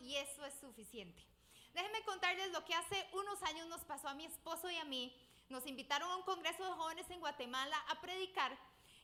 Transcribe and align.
y 0.00 0.16
eso 0.16 0.44
es 0.44 0.54
suficiente. 0.54 1.22
Déjenme 1.72 2.04
contarles 2.04 2.52
lo 2.52 2.64
que 2.64 2.74
hace 2.74 3.06
unos 3.12 3.42
años 3.42 3.66
nos 3.68 3.84
pasó 3.84 4.08
a 4.08 4.14
mi 4.14 4.24
esposo 4.24 4.70
y 4.70 4.76
a 4.76 4.84
mí. 4.84 5.14
Nos 5.48 5.66
invitaron 5.66 6.10
a 6.10 6.16
un 6.16 6.22
congreso 6.22 6.64
de 6.64 6.70
jóvenes 6.70 7.10
en 7.10 7.20
Guatemala 7.20 7.76
a 7.88 8.00
predicar 8.00 8.56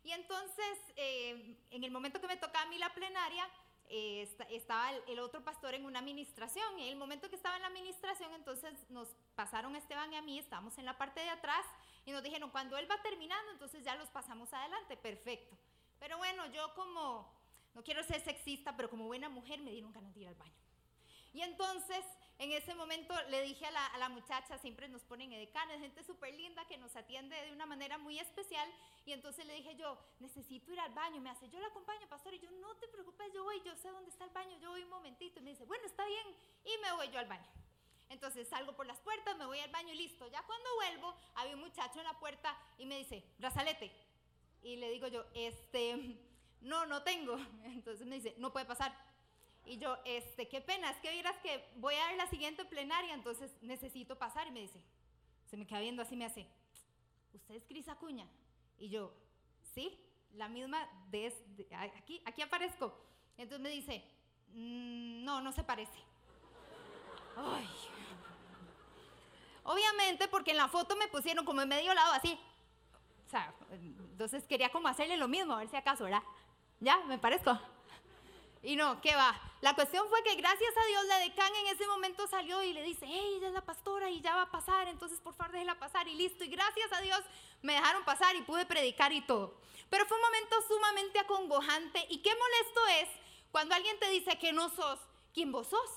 y 0.02 0.12
entonces 0.12 0.78
eh, 0.96 1.56
en 1.70 1.84
el 1.84 1.90
momento 1.90 2.20
que 2.20 2.26
me 2.26 2.36
tocaba 2.36 2.64
a 2.64 2.68
mí 2.68 2.78
la 2.78 2.92
plenaria, 2.94 3.48
eh, 3.92 4.28
estaba 4.50 4.92
el, 5.08 5.18
otro 5.18 5.44
pastor 5.44 5.74
en 5.74 5.84
una 5.84 5.98
administración. 5.98 6.78
En 6.78 6.88
el 6.88 6.96
momento 6.96 7.28
que 7.28 7.36
estaba 7.36 7.56
en 7.56 7.62
la 7.62 7.68
administración, 7.68 8.32
entonces 8.34 8.72
nos 8.88 9.08
pasaron 9.34 9.74
Esteban 9.76 10.12
y 10.12 10.16
a 10.16 10.22
mí, 10.22 10.38
estábamos 10.38 10.78
en 10.78 10.84
la 10.84 10.96
parte 10.96 11.20
de 11.20 11.28
atrás 11.28 11.66
y 12.06 12.12
nos 12.12 12.22
dijeron, 12.22 12.50
cuando 12.50 12.78
él 12.78 12.88
va 12.90 13.02
terminando, 13.02 13.50
entonces 13.50 13.82
ya 13.84 13.96
los 13.96 14.08
pasamos 14.08 14.52
adelante, 14.52 14.96
perfecto. 14.96 15.56
Pero 15.98 16.16
bueno, 16.18 16.46
yo 16.46 16.72
como, 16.74 17.28
no 17.74 17.82
quiero 17.82 18.02
ser 18.04 18.20
sexista, 18.22 18.76
pero 18.76 18.88
como 18.88 19.06
buena 19.06 19.28
mujer 19.28 19.60
me 19.60 19.72
dieron 19.72 19.92
ganas 19.92 20.14
de 20.14 20.20
ir 20.20 20.28
al 20.28 20.36
baño. 20.36 20.54
Y 21.32 21.42
entonces 21.42 22.04
en 22.40 22.52
ese 22.52 22.74
momento 22.74 23.14
le 23.28 23.42
dije 23.42 23.66
a 23.66 23.98
la, 23.98 24.08
muchacha, 24.08 24.56
siempre 24.56 24.88
nos 24.88 25.02
ponen 25.02 25.30
edecanes, 25.30 25.78
gente 25.78 26.02
súper 26.02 26.34
linda 26.34 26.66
que 26.66 26.78
nos 26.78 26.96
atiende 26.96 27.36
de 27.36 27.52
una 27.52 27.66
manera 27.66 27.98
muy 27.98 28.18
especial. 28.18 28.66
Y 29.04 29.12
entonces 29.12 29.44
le 29.44 29.52
dije 29.52 29.76
yo, 29.76 29.98
necesito 30.20 30.72
ir 30.72 30.80
al 30.80 30.94
baño. 30.94 31.20
Me 31.20 31.28
hace, 31.28 31.50
yo 31.50 31.60
la 31.60 31.66
acompaño, 31.66 32.08
pastor. 32.08 32.32
Y 32.32 32.40
yo, 32.40 32.50
no 32.52 32.74
te 32.76 32.88
preocupes, 32.88 33.30
yo 33.34 33.44
voy, 33.44 33.60
yo 33.62 33.76
sé 33.76 33.90
dónde 33.90 34.08
está 34.08 34.24
el 34.24 34.30
baño, 34.30 34.58
yo 34.58 34.70
voy 34.70 34.82
un 34.82 34.88
momentito. 34.88 35.38
Y 35.38 35.42
me 35.42 35.50
dice, 35.50 35.66
bueno, 35.66 35.84
está 35.84 36.06
bien. 36.06 36.26
Y 36.64 36.78
me 36.82 36.92
voy 36.92 37.10
yo 37.10 37.18
al 37.18 37.26
baño. 37.26 37.46
Entonces 38.08 38.48
salgo 38.48 38.74
por 38.74 38.86
las 38.86 38.98
puertas, 39.00 39.36
me 39.36 39.44
voy 39.44 39.58
al 39.58 39.70
baño 39.70 39.92
y 39.92 39.96
listo. 39.96 40.26
Ya 40.28 40.42
cuando 40.44 40.74
vuelvo, 40.76 41.14
había 41.34 41.54
un 41.56 41.60
muchacho 41.60 41.98
en 41.98 42.04
la 42.06 42.18
puerta 42.18 42.58
y 42.78 42.86
me 42.86 42.96
dice, 42.96 43.22
brazalete. 43.36 43.92
Y 44.62 44.76
le 44.76 44.90
digo 44.90 45.08
yo, 45.08 45.26
este, 45.34 46.16
no, 46.62 46.86
no 46.86 47.02
tengo. 47.02 47.36
Entonces 47.64 48.06
me 48.06 48.16
dice, 48.16 48.34
no 48.38 48.50
puede 48.50 48.64
pasar. 48.64 49.09
Y 49.64 49.78
yo, 49.78 49.98
este, 50.04 50.48
qué 50.48 50.60
pena, 50.60 50.90
es 50.90 50.96
que 50.98 51.10
vieras 51.10 51.36
que 51.38 51.64
voy 51.76 51.94
a 51.94 52.06
dar 52.06 52.16
la 52.16 52.26
siguiente 52.28 52.64
plenaria, 52.64 53.14
entonces 53.14 53.52
necesito 53.60 54.18
pasar. 54.18 54.46
Y 54.48 54.50
me 54.50 54.60
dice, 54.60 54.80
se 55.46 55.56
me 55.56 55.66
queda 55.66 55.80
viendo 55.80 56.02
así, 56.02 56.16
me 56.16 56.24
hace, 56.24 56.46
¿usted 57.34 57.54
es 57.54 57.64
Cris 57.64 57.88
Acuña? 57.88 58.26
Y 58.78 58.88
yo, 58.88 59.12
sí, 59.74 59.98
la 60.34 60.48
misma 60.48 60.88
de, 61.10 61.32
aquí, 61.96 62.22
aquí 62.24 62.42
aparezco. 62.42 62.98
Entonces 63.36 63.60
me 63.60 63.70
dice, 63.70 64.04
mm, 64.52 65.24
no, 65.24 65.40
no 65.40 65.52
se 65.52 65.62
parece. 65.62 65.98
Ay. 67.36 67.68
Obviamente, 69.64 70.28
porque 70.28 70.50
en 70.50 70.56
la 70.56 70.68
foto 70.68 70.96
me 70.96 71.08
pusieron 71.08 71.44
como 71.44 71.62
en 71.62 71.68
medio 71.68 71.94
lado 71.94 72.12
así. 72.12 72.38
O 73.26 73.30
sea, 73.30 73.54
entonces 73.70 74.44
quería 74.46 74.72
como 74.72 74.88
hacerle 74.88 75.16
lo 75.16 75.28
mismo, 75.28 75.54
a 75.54 75.58
ver 75.58 75.68
si 75.68 75.76
acaso, 75.76 76.04
¿verdad? 76.04 76.22
¿Ya? 76.80 76.98
¿Me 77.06 77.18
parezco? 77.18 77.56
Y 78.62 78.76
no, 78.76 79.00
¿qué 79.00 79.14
va? 79.14 79.40
La 79.62 79.74
cuestión 79.74 80.06
fue 80.08 80.22
que 80.22 80.34
gracias 80.34 80.76
a 80.76 80.86
Dios 80.86 81.04
la 81.06 81.18
decán 81.18 81.50
en 81.54 81.68
ese 81.68 81.86
momento 81.86 82.26
salió 82.26 82.62
y 82.62 82.72
le 82.72 82.82
dice, 82.82 83.06
hey, 83.08 83.34
ella 83.36 83.48
es 83.48 83.54
la 83.54 83.64
pastora 83.64 84.10
y 84.10 84.20
ya 84.20 84.36
va 84.36 84.42
a 84.42 84.50
pasar, 84.50 84.88
entonces 84.88 85.20
por 85.20 85.34
favor 85.34 85.52
déjela 85.52 85.78
pasar 85.78 86.08
y 86.08 86.14
listo. 86.14 86.44
Y 86.44 86.48
gracias 86.48 86.92
a 86.92 87.00
Dios 87.00 87.20
me 87.62 87.74
dejaron 87.74 88.04
pasar 88.04 88.36
y 88.36 88.42
pude 88.42 88.66
predicar 88.66 89.12
y 89.12 89.22
todo. 89.22 89.54
Pero 89.88 90.06
fue 90.06 90.16
un 90.16 90.22
momento 90.22 90.56
sumamente 90.68 91.18
acongojante 91.18 92.06
y 92.10 92.18
qué 92.18 92.30
molesto 92.30 92.86
es 93.00 93.08
cuando 93.50 93.74
alguien 93.74 93.98
te 93.98 94.10
dice 94.10 94.38
que 94.38 94.52
no 94.52 94.68
sos 94.70 94.98
quien 95.32 95.52
vos 95.52 95.68
sos. 95.68 95.90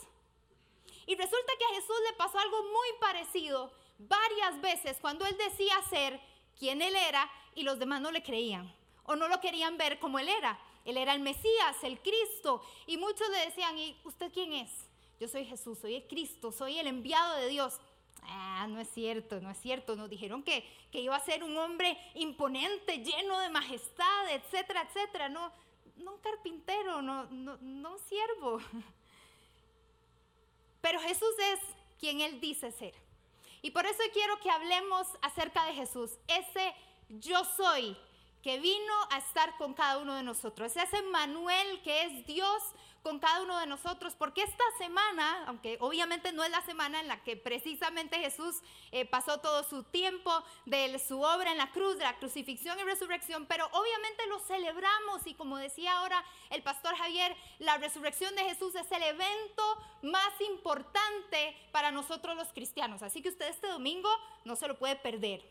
Y 1.06 1.16
resulta 1.16 1.53
que 1.58 1.66
a 1.66 1.75
Jesús 1.75 1.95
le 2.09 2.14
pasó 2.14 2.39
algo 2.39 2.64
muy 2.64 2.88
parecido 3.00 3.73
varias 4.00 4.61
veces 4.61 4.97
cuando 5.02 5.25
él 5.25 5.38
decía 5.38 5.81
ser 5.89 6.19
quien 6.58 6.81
él 6.81 6.95
era 6.95 7.30
y 7.56 7.64
los 7.64 7.78
demás 7.78 8.02
no 8.02 8.11
le 8.11 8.23
creían 8.23 8.73
o 9.06 9.16
no 9.16 9.28
lo 9.28 9.41
querían 9.41 9.78
ver 9.78 10.00
como 10.00 10.19
él 10.19 10.30
era. 10.30 10.59
Él 10.86 10.98
era 10.98 11.14
el 11.14 11.22
Mesías, 11.22 11.84
el 11.84 12.00
Cristo. 12.02 12.62
Y 12.88 12.98
muchos 12.98 13.30
le 13.30 13.45
decían, 13.45 13.78
¿y 13.78 13.96
usted 14.03 14.31
quién 14.31 14.53
es? 14.53 14.72
Yo 15.19 15.28
soy 15.28 15.46
Jesús, 15.46 15.80
soy 15.80 15.96
el 15.96 16.08
Cristo, 16.08 16.52
soy 16.52 16.80
el 16.80 16.88
enviado 16.88 17.38
de 17.38 17.47
Dios. 17.47 17.80
Ah, 18.24 18.68
no 18.69 18.80
es 18.80 18.90
cierto, 18.90 19.40
no 19.41 19.50
es 19.50 19.59
cierto. 19.59 19.96
Nos 19.96 20.09
dijeron 20.09 20.44
que, 20.44 20.66
que 20.91 21.02
iba 21.02 21.16
a 21.16 21.19
ser 21.19 21.44
un 21.44 21.58
hombre 21.58 21.97
imponente, 22.16 23.00
lleno 23.00 23.40
de 23.40 23.50
majestad, 23.50 24.31
etcétera, 24.31 24.88
etcétera. 24.90 25.30
No, 25.30 25.52
no 25.97 26.13
un 26.13 26.19
carpintero, 26.19 27.02
no, 27.02 27.25
no, 27.25 27.58
no 27.62 27.94
un 27.94 28.00
siervo. 28.00 28.59
Pero 30.81 31.00
Jesús 31.00 31.34
es 31.53 31.59
quien 32.00 32.22
Él 32.22 32.41
dice 32.41 32.72
ser. 32.72 32.94
Y 33.62 33.72
por 33.72 33.85
eso 33.85 34.02
quiero 34.12 34.38
que 34.41 34.50
hablemos 34.50 35.08
acerca 35.22 35.63
de 35.66 35.74
Jesús. 35.74 36.18
Ese 36.28 36.75
yo 37.08 37.46
soy 37.46 37.96
que 38.44 38.59
vino 38.59 38.94
a 39.09 39.20
estar 39.20 39.58
con 39.58 39.74
cada 39.74 40.00
uno 40.00 40.16
de 40.16 40.24
nosotros. 40.24 40.76
Es 40.76 40.84
ese 40.84 41.02
Manuel 41.04 41.81
que 41.81 42.04
es 42.04 42.28
Dios 42.28 42.62
con 43.02 43.20
cada 43.20 43.42
uno 43.42 43.59
de 43.59 43.68
nosotros, 43.68 44.16
porque 44.16 44.44
esta 44.44 44.64
semana, 44.78 45.44
aunque 45.48 45.78
obviamente 45.81 46.31
no 46.31 46.44
es 46.44 46.52
la 46.52 46.62
semana 46.62 47.02
en 47.02 47.09
la 47.09 47.22
que 47.22 47.36
precisamente 47.36 48.18
Jesús 48.18 48.62
eh, 48.92 49.06
pasó 49.06 49.40
todo 49.40 49.64
su 49.64 49.84
tiempo 49.84 50.32
de 50.66 50.98
su 51.00 51.22
obra 51.22 51.52
en 51.52 51.58
la 51.58 51.72
cruz, 51.72 51.98
de 51.98 52.06
la 52.06 52.18
crucifixión 52.18 52.80
y 52.80 52.84
resurrección, 52.84 53.46
pero 53.46 53.68
obviamente 53.74 54.26
lo 54.28 54.40
celebramos 54.40 55.28
y 55.28 55.34
como 55.34 55.58
decía 55.58 55.98
ahora 55.98 56.24
el 56.50 56.64
pastor 56.64 56.96
Javier, 56.96 57.36
la 57.59 57.78
resurrección 57.78 58.36
de 58.36 58.46
Jesús 58.46 58.74
es 58.76 58.90
el 58.92 59.03
evento 59.03 59.64
más 60.02 60.40
importante 60.40 61.58
para 61.74 61.92
nosotros 61.92 62.38
los 62.38 62.53
cristianos. 62.53 63.03
Así 63.03 63.22
que 63.22 63.30
usted 63.30 63.50
este 63.50 63.68
domingo 63.68 64.09
no 64.46 64.56
se 64.56 64.68
lo 64.68 64.80
puede 64.80 64.96
perder. 64.96 65.44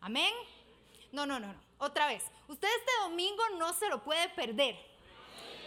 Amén. 0.00 0.32
No, 1.14 1.26
no, 1.26 1.38
no, 1.38 1.46
no. 1.46 1.60
Otra 1.78 2.08
vez. 2.08 2.24
Usted 2.48 2.66
este 2.66 2.92
domingo 3.02 3.42
no 3.56 3.72
se 3.72 3.88
lo 3.88 4.02
puede 4.02 4.28
perder. 4.30 4.76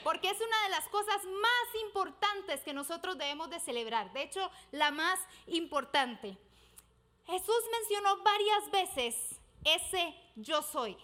Porque 0.03 0.30
es 0.30 0.38
una 0.41 0.63
de 0.63 0.69
las 0.69 0.90
cosas 0.90 1.24
más 1.24 1.81
importantes 1.85 2.59
que 2.63 2.74
nosotros 2.74 3.18
debemos 3.18 3.50
de 3.50 3.62
celebrar. 3.62 4.12
De 4.12 4.24
hecho, 4.24 4.52
la 4.72 4.91
más 4.91 5.18
importante. 5.47 6.38
Jesús 7.25 7.63
mencionó 7.72 8.22
varias 8.24 8.72
veces 8.72 9.16
ese 9.63 10.13
yo 10.36 10.62
soy. 10.62 10.97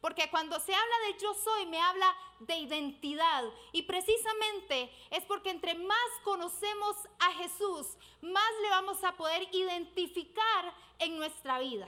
Porque 0.00 0.30
cuando 0.30 0.58
se 0.58 0.74
habla 0.74 0.96
de 1.06 1.18
yo 1.20 1.34
soy, 1.34 1.66
me 1.66 1.80
habla 1.80 2.16
de 2.40 2.56
identidad. 2.56 3.44
Y 3.72 3.82
precisamente 3.82 4.90
es 5.10 5.22
porque 5.26 5.50
entre 5.50 5.74
más 5.74 6.10
conocemos 6.24 6.96
a 7.18 7.32
Jesús, 7.34 7.88
más 8.22 8.52
le 8.62 8.70
vamos 8.70 9.04
a 9.04 9.12
poder 9.12 9.46
identificar 9.52 10.74
en 10.98 11.18
nuestra 11.18 11.58
vida. 11.58 11.86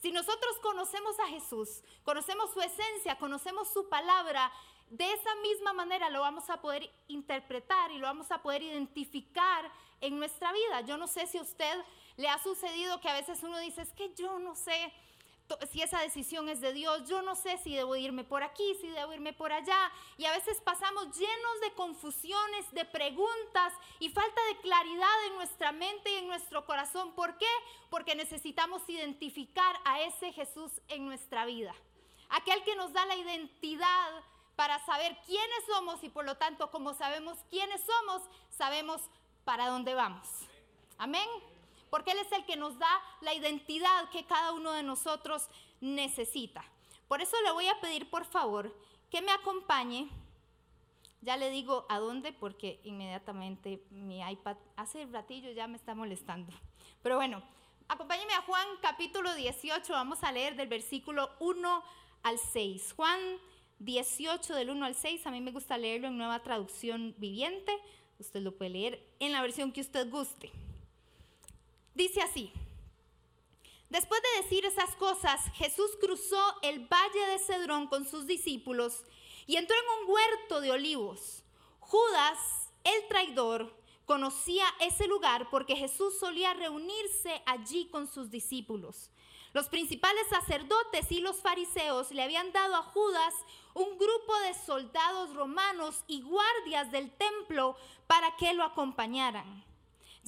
Si 0.00 0.12
nosotros 0.12 0.58
conocemos 0.62 1.18
a 1.18 1.26
Jesús, 1.26 1.82
conocemos 2.04 2.52
su 2.52 2.60
esencia, 2.60 3.18
conocemos 3.18 3.68
su 3.68 3.88
palabra, 3.88 4.52
de 4.90 5.12
esa 5.12 5.34
misma 5.42 5.72
manera 5.72 6.08
lo 6.08 6.20
vamos 6.20 6.48
a 6.48 6.60
poder 6.60 6.90
interpretar 7.08 7.90
y 7.90 7.98
lo 7.98 8.06
vamos 8.06 8.30
a 8.30 8.40
poder 8.40 8.62
identificar 8.62 9.70
en 10.00 10.18
nuestra 10.18 10.52
vida. 10.52 10.80
Yo 10.82 10.96
no 10.96 11.06
sé 11.06 11.26
si 11.26 11.36
a 11.36 11.42
usted 11.42 11.84
le 12.16 12.28
ha 12.28 12.38
sucedido 12.38 13.00
que 13.00 13.08
a 13.08 13.14
veces 13.14 13.42
uno 13.42 13.58
dice, 13.58 13.82
es 13.82 13.92
que 13.92 14.14
yo 14.14 14.38
no 14.38 14.54
sé 14.54 14.92
si 15.70 15.82
esa 15.82 16.00
decisión 16.00 16.48
es 16.48 16.60
de 16.60 16.72
Dios, 16.72 17.08
yo 17.08 17.22
no 17.22 17.34
sé 17.34 17.58
si 17.58 17.74
debo 17.74 17.96
irme 17.96 18.24
por 18.24 18.42
aquí, 18.42 18.74
si 18.80 18.88
debo 18.88 19.12
irme 19.12 19.32
por 19.32 19.52
allá. 19.52 19.90
Y 20.16 20.24
a 20.24 20.32
veces 20.32 20.60
pasamos 20.60 21.16
llenos 21.16 21.60
de 21.62 21.72
confusiones, 21.72 22.70
de 22.72 22.84
preguntas 22.84 23.72
y 23.98 24.10
falta 24.10 24.40
de 24.48 24.58
claridad 24.58 25.26
en 25.26 25.36
nuestra 25.36 25.72
mente 25.72 26.10
y 26.10 26.16
en 26.16 26.28
nuestro 26.28 26.66
corazón. 26.66 27.12
¿Por 27.14 27.36
qué? 27.38 27.46
Porque 27.90 28.14
necesitamos 28.14 28.88
identificar 28.88 29.76
a 29.84 30.00
ese 30.02 30.32
Jesús 30.32 30.72
en 30.88 31.06
nuestra 31.06 31.46
vida. 31.46 31.74
Aquel 32.30 32.62
que 32.64 32.76
nos 32.76 32.92
da 32.92 33.06
la 33.06 33.16
identidad 33.16 34.22
para 34.54 34.84
saber 34.84 35.16
quiénes 35.24 35.64
somos 35.66 36.02
y 36.02 36.08
por 36.08 36.24
lo 36.24 36.36
tanto 36.36 36.70
como 36.70 36.92
sabemos 36.92 37.38
quiénes 37.48 37.80
somos, 37.84 38.22
sabemos 38.50 39.00
para 39.44 39.68
dónde 39.68 39.94
vamos. 39.94 40.28
Amén 40.98 41.28
porque 41.90 42.12
Él 42.12 42.18
es 42.18 42.32
el 42.32 42.44
que 42.44 42.56
nos 42.56 42.78
da 42.78 42.90
la 43.20 43.34
identidad 43.34 44.10
que 44.10 44.24
cada 44.24 44.52
uno 44.52 44.72
de 44.72 44.82
nosotros 44.82 45.48
necesita. 45.80 46.64
Por 47.08 47.22
eso 47.22 47.36
le 47.42 47.52
voy 47.52 47.66
a 47.68 47.80
pedir, 47.80 48.10
por 48.10 48.24
favor, 48.24 48.74
que 49.10 49.22
me 49.22 49.32
acompañe. 49.32 50.08
Ya 51.20 51.36
le 51.36 51.50
digo 51.50 51.86
a 51.88 51.98
dónde, 51.98 52.32
porque 52.32 52.80
inmediatamente 52.84 53.82
mi 53.90 54.20
iPad 54.20 54.56
hace 54.76 55.02
el 55.02 55.12
ratillo 55.12 55.50
ya 55.50 55.66
me 55.66 55.76
está 55.76 55.94
molestando. 55.94 56.52
Pero 57.02 57.16
bueno, 57.16 57.42
acompáñeme 57.88 58.34
a 58.34 58.42
Juan 58.42 58.66
capítulo 58.80 59.34
18, 59.34 59.92
vamos 59.92 60.22
a 60.22 60.30
leer 60.30 60.54
del 60.54 60.68
versículo 60.68 61.30
1 61.40 61.82
al 62.22 62.38
6. 62.38 62.92
Juan 62.94 63.20
18 63.80 64.54
del 64.54 64.70
1 64.70 64.84
al 64.86 64.94
6, 64.94 65.26
a 65.26 65.30
mí 65.30 65.40
me 65.40 65.50
gusta 65.50 65.78
leerlo 65.78 66.08
en 66.08 66.18
nueva 66.18 66.40
traducción 66.42 67.14
viviente. 67.18 67.72
Usted 68.18 68.40
lo 68.40 68.56
puede 68.56 68.70
leer 68.70 69.06
en 69.18 69.32
la 69.32 69.42
versión 69.42 69.72
que 69.72 69.80
usted 69.80 70.10
guste. 70.10 70.52
Dice 71.98 72.22
así, 72.22 72.52
después 73.90 74.22
de 74.22 74.42
decir 74.42 74.64
esas 74.64 74.94
cosas, 74.94 75.40
Jesús 75.54 75.90
cruzó 76.00 76.40
el 76.62 76.86
valle 76.86 77.26
de 77.32 77.40
Cedrón 77.40 77.88
con 77.88 78.06
sus 78.08 78.24
discípulos 78.24 79.02
y 79.48 79.56
entró 79.56 79.74
en 79.76 80.04
un 80.04 80.14
huerto 80.14 80.60
de 80.60 80.70
olivos. 80.70 81.42
Judas, 81.80 82.38
el 82.84 83.08
traidor, 83.08 83.74
conocía 84.04 84.64
ese 84.78 85.08
lugar 85.08 85.50
porque 85.50 85.74
Jesús 85.74 86.16
solía 86.20 86.54
reunirse 86.54 87.42
allí 87.46 87.88
con 87.88 88.06
sus 88.06 88.30
discípulos. 88.30 89.10
Los 89.52 89.68
principales 89.68 90.28
sacerdotes 90.28 91.10
y 91.10 91.18
los 91.18 91.38
fariseos 91.42 92.12
le 92.12 92.22
habían 92.22 92.52
dado 92.52 92.76
a 92.76 92.84
Judas 92.84 93.34
un 93.74 93.98
grupo 93.98 94.38
de 94.46 94.54
soldados 94.54 95.34
romanos 95.34 96.04
y 96.06 96.22
guardias 96.22 96.92
del 96.92 97.10
templo 97.10 97.76
para 98.06 98.36
que 98.36 98.54
lo 98.54 98.62
acompañaran. 98.62 99.66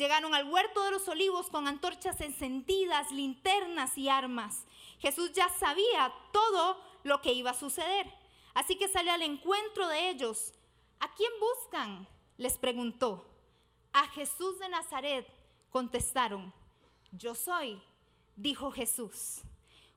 Llegaron 0.01 0.35
al 0.35 0.49
huerto 0.51 0.83
de 0.83 0.93
los 0.93 1.07
olivos 1.09 1.51
con 1.51 1.69
antorchas 1.69 2.23
encendidas, 2.23 3.11
linternas 3.11 3.99
y 3.99 4.09
armas. 4.09 4.65
Jesús 4.99 5.31
ya 5.35 5.51
sabía 5.51 6.11
todo 6.33 6.83
lo 7.03 7.21
que 7.21 7.35
iba 7.35 7.51
a 7.51 7.55
suceder. 7.55 8.11
Así 8.55 8.79
que 8.79 8.89
salió 8.89 9.13
al 9.13 9.21
encuentro 9.21 9.87
de 9.89 10.09
ellos. 10.09 10.55
¿A 11.01 11.15
quién 11.15 11.31
buscan? 11.39 12.09
les 12.39 12.57
preguntó. 12.57 13.27
A 13.93 14.07
Jesús 14.07 14.59
de 14.59 14.71
Nazaret 14.71 15.29
contestaron. 15.69 16.51
Yo 17.13 17.35
soy, 17.35 17.79
dijo 18.37 18.71
Jesús. 18.71 19.43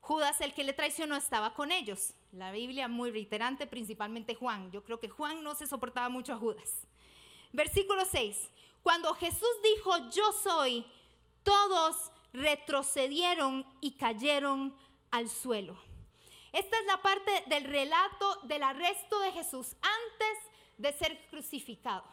Judas, 0.01 0.41
el 0.41 0.53
que 0.53 0.65
le 0.65 0.73
traicionó, 0.73 1.15
estaba 1.15 1.53
con 1.53 1.71
ellos. 1.71 2.13
La 2.33 2.51
Biblia 2.51 2.89
muy 2.89 3.09
reiterante, 3.09 3.67
principalmente 3.67 4.35
Juan. 4.35 4.69
Yo 4.69 4.83
creo 4.83 4.99
que 4.99 5.07
Juan 5.07 5.45
no 5.45 5.56
se 5.56 5.65
soportaba 5.65 6.09
mucho 6.09 6.33
a 6.33 6.38
Judas. 6.38 6.81
Versículo 7.53 8.03
6. 8.03 8.49
Cuando 8.83 9.15
Jesús 9.15 9.50
dijo, 9.63 10.09
yo 10.09 10.31
soy, 10.33 10.85
todos 11.44 12.12
retrocedieron 12.33 13.65
y 13.81 13.94
cayeron 13.94 14.75
al 15.09 15.30
suelo. 15.30 15.77
Esta 16.51 16.80
es 16.80 16.85
la 16.85 17.01
parte 17.01 17.44
del 17.47 17.63
relato 17.63 18.39
del 18.44 18.62
arresto 18.62 19.19
de 19.19 19.31
Jesús 19.31 19.75
antes 19.81 20.38
de 20.77 20.94
ser 20.94 21.27
crucificado. 21.30 22.03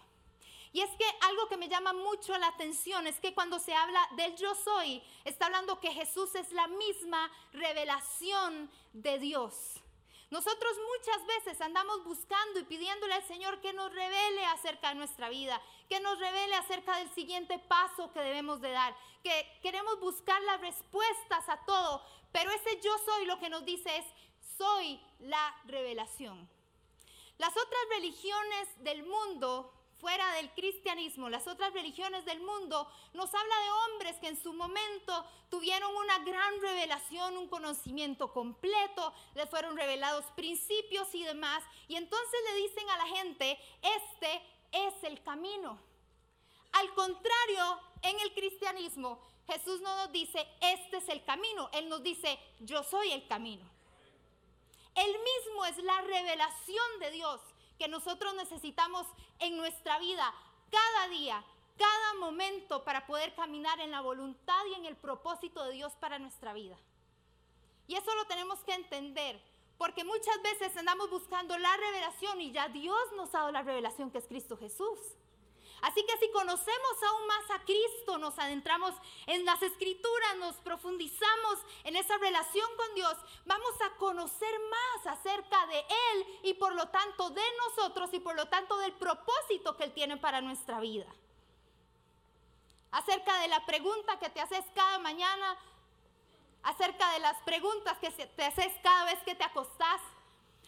Y 0.72 0.81
es 0.82 0.90
que 0.90 1.05
algo 1.22 1.49
que 1.49 1.56
me 1.56 1.69
llama 1.69 1.93
mucho 1.93 2.38
la 2.38 2.46
atención 2.46 3.06
es 3.06 3.19
que 3.19 3.34
cuando 3.34 3.58
se 3.58 3.75
habla 3.75 4.08
del 4.17 4.37
yo 4.37 4.55
soy, 4.55 5.02
está 5.25 5.46
hablando 5.46 5.81
que 5.81 5.93
Jesús 5.93 6.34
es 6.37 6.52
la 6.52 6.69
misma 6.69 7.31
revelación 7.52 8.70
de 8.93 9.19
Dios. 9.19 9.81
Nosotros 10.31 10.72
muchas 10.96 11.26
veces 11.26 11.61
andamos 11.61 12.05
buscando 12.05 12.61
y 12.61 12.64
pidiéndole 12.64 13.14
al 13.14 13.26
Señor 13.26 13.61
que 13.61 13.72
nos 13.72 13.93
revele 13.93 14.46
acerca 14.46 14.90
de 14.90 14.94
nuestra 14.94 15.28
vida, 15.28 15.61
que 15.90 15.98
nos 15.98 16.20
revele 16.20 16.54
acerca 16.54 16.98
del 16.98 17.10
siguiente 17.10 17.58
paso 17.58 18.12
que 18.12 18.20
debemos 18.20 18.60
de 18.60 18.70
dar, 18.70 18.96
que 19.25 19.58
queremos 19.60 19.98
buscar 19.98 20.40
las 20.42 20.60
respuestas 20.60 21.48
a 21.48 21.64
todo, 21.64 22.00
pero 22.31 22.48
ese 22.52 22.81
yo 22.81 22.96
soy 23.04 23.26
lo 23.26 23.40
que 23.40 23.50
nos 23.50 23.64
dice 23.64 23.96
es, 23.96 24.06
soy 24.56 25.00
la 25.19 25.52
revelación. 25.64 26.48
Las 27.38 27.50
otras 27.50 27.81
religiones 27.90 28.69
del 28.84 29.02
mundo 29.02 29.75
fuera 30.00 30.32
del 30.34 30.50
cristianismo, 30.52 31.28
las 31.28 31.48
otras 31.48 31.72
religiones 31.75 32.25
del 32.25 32.40
mundo, 32.40 32.88
nos 33.12 33.34
habla 33.34 33.56
de 33.58 33.70
hombres 33.70 34.16
que 34.20 34.28
en 34.28 34.40
su 34.40 34.52
momento 34.52 35.26
tuvieron 35.50 35.94
una 35.96 36.20
gran 36.20 36.60
revelación, 36.60 37.36
un 37.36 37.48
conocimiento 37.48 38.32
completo, 38.32 39.12
les 39.34 39.50
fueron 39.50 39.76
revelados 39.76 40.25
principios 40.36 41.12
y 41.16 41.25
demás, 41.25 41.64
y 41.88 41.96
entonces 41.96 42.40
le 42.48 42.60
dicen 42.60 42.88
a 42.90 42.96
la 42.96 43.06
gente, 43.06 43.58
este 43.82 44.40
es 44.72 45.05
el 45.05 45.22
camino. 45.22 45.78
Al 46.72 46.94
contrario, 46.94 47.81
en 48.02 48.19
el 48.20 48.32
cristianismo, 48.34 49.20
Jesús 49.46 49.81
no 49.81 49.96
nos 49.96 50.12
dice, 50.12 50.46
este 50.61 50.99
es 50.99 51.08
el 51.08 51.25
camino, 51.25 51.69
Él 51.72 51.88
nos 51.88 52.02
dice, 52.02 52.38
yo 52.61 52.82
soy 52.84 53.12
el 53.12 53.26
camino. 53.26 53.69
Él 54.94 55.12
mismo 55.12 55.64
es 55.67 55.78
la 55.78 56.00
revelación 56.02 57.00
de 57.00 57.11
Dios 57.11 57.40
que 57.78 57.88
nosotros 57.88 58.34
necesitamos 58.34 59.06
en 59.38 59.56
nuestra 59.56 59.99
vida 59.99 60.34
cada 60.70 61.08
día, 61.08 61.44
cada 61.76 62.14
momento 62.20 62.84
para 62.84 63.06
poder 63.06 63.34
caminar 63.34 63.81
en 63.81 63.90
la 63.90 64.00
voluntad 64.00 64.61
y 64.70 64.75
en 64.75 64.87
el 64.87 64.96
propósito 64.96 65.64
de 65.64 65.72
Dios 65.72 65.94
para 65.94 66.19
nuestra 66.19 66.52
vida. 66.52 66.76
Y 67.87 67.96
eso 67.96 68.14
lo 68.14 68.25
tenemos 68.26 68.58
que 68.61 68.75
entender, 68.75 69.40
porque 69.81 70.05
muchas 70.05 70.43
veces 70.43 70.77
andamos 70.77 71.09
buscando 71.09 71.56
la 71.56 71.75
revelación 71.75 72.38
y 72.43 72.53
ya 72.53 72.69
Dios 72.69 73.00
nos 73.17 73.35
ha 73.35 73.38
dado 73.38 73.50
la 73.50 73.62
revelación 73.62 74.11
que 74.11 74.19
es 74.19 74.27
Cristo 74.27 74.59
Jesús. 74.59 74.99
Así 75.81 76.05
que 76.05 76.19
si 76.19 76.31
conocemos 76.32 77.03
aún 77.03 77.27
más 77.27 77.50
a 77.50 77.65
Cristo, 77.65 78.19
nos 78.19 78.38
adentramos 78.38 78.93
en 79.27 79.43
las 79.47 79.62
escrituras, 79.62 80.37
nos 80.37 80.56
profundizamos 80.56 81.61
en 81.85 81.97
esa 81.97 82.19
relación 82.19 82.69
con 82.77 82.94
Dios, 82.94 83.17
vamos 83.47 83.73
a 83.81 83.97
conocer 83.97 84.53
más 84.69 85.17
acerca 85.19 85.67
de 85.69 85.79
Él 85.79 86.27
y 86.43 86.53
por 86.53 86.75
lo 86.75 86.87
tanto 86.91 87.31
de 87.31 87.43
nosotros 87.65 88.11
y 88.12 88.21
por 88.21 88.37
lo 88.37 88.49
tanto 88.49 88.77
del 88.77 88.93
propósito 88.93 89.79
que 89.79 89.85
Él 89.85 89.94
tiene 89.94 90.19
para 90.19 90.43
nuestra 90.43 90.79
vida. 90.81 91.06
Acerca 92.91 93.41
de 93.41 93.49
la 93.49 93.65
pregunta 93.65 94.19
que 94.19 94.29
te 94.29 94.43
haces 94.43 94.65
cada 94.75 94.99
mañana, 94.99 95.56
acerca 96.62 97.12
de 97.12 97.20
las 97.20 97.36
preguntas 97.42 97.98
que 97.98 98.10
te 98.10 98.44
haces 98.44 98.72
cada 98.82 99.04
vez 99.04 99.18
que 99.24 99.34
te 99.34 99.44
acostás. 99.44 100.00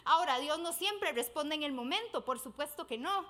Ahora, 0.04 0.38
Dios 0.38 0.58
no 0.58 0.72
siempre 0.72 1.12
responde 1.12 1.54
en 1.54 1.62
el 1.62 1.72
momento, 1.72 2.24
por 2.24 2.38
supuesto 2.38 2.86
que 2.86 2.98
no. 2.98 3.24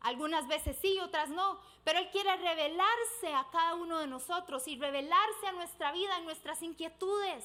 Algunas 0.00 0.46
veces 0.46 0.76
sí, 0.80 0.98
otras 1.00 1.30
no. 1.30 1.58
Pero 1.84 1.98
Él 1.98 2.10
quiere 2.10 2.34
revelarse 2.36 3.34
a 3.34 3.48
cada 3.50 3.74
uno 3.74 3.98
de 3.98 4.06
nosotros 4.06 4.66
y 4.68 4.78
revelarse 4.78 5.46
a 5.46 5.52
nuestra 5.52 5.92
vida, 5.92 6.16
en 6.18 6.24
nuestras 6.24 6.62
inquietudes, 6.62 7.44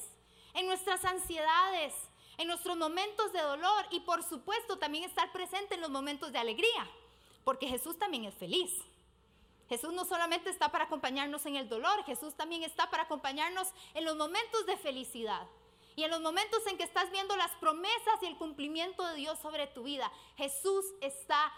en 0.54 0.66
nuestras 0.66 1.04
ansiedades, 1.04 1.94
en 2.38 2.48
nuestros 2.48 2.76
momentos 2.76 3.32
de 3.32 3.40
dolor 3.40 3.86
y 3.90 4.00
por 4.00 4.22
supuesto 4.22 4.78
también 4.78 5.04
estar 5.04 5.30
presente 5.32 5.74
en 5.74 5.80
los 5.80 5.90
momentos 5.90 6.32
de 6.32 6.38
alegría. 6.38 6.88
Porque 7.44 7.66
Jesús 7.66 7.98
también 7.98 8.24
es 8.24 8.34
feliz. 8.34 8.72
Jesús 9.72 9.94
no 9.94 10.04
solamente 10.04 10.50
está 10.50 10.68
para 10.68 10.84
acompañarnos 10.84 11.46
en 11.46 11.56
el 11.56 11.66
dolor, 11.66 12.04
Jesús 12.04 12.34
también 12.34 12.62
está 12.62 12.90
para 12.90 13.04
acompañarnos 13.04 13.68
en 13.94 14.04
los 14.04 14.18
momentos 14.18 14.66
de 14.66 14.76
felicidad. 14.76 15.48
Y 15.96 16.04
en 16.04 16.10
los 16.10 16.20
momentos 16.20 16.66
en 16.66 16.76
que 16.76 16.82
estás 16.82 17.10
viendo 17.10 17.34
las 17.36 17.50
promesas 17.52 18.20
y 18.20 18.26
el 18.26 18.36
cumplimiento 18.36 19.02
de 19.06 19.14
Dios 19.14 19.38
sobre 19.38 19.66
tu 19.68 19.84
vida, 19.84 20.12
Jesús 20.36 20.84
está 21.00 21.50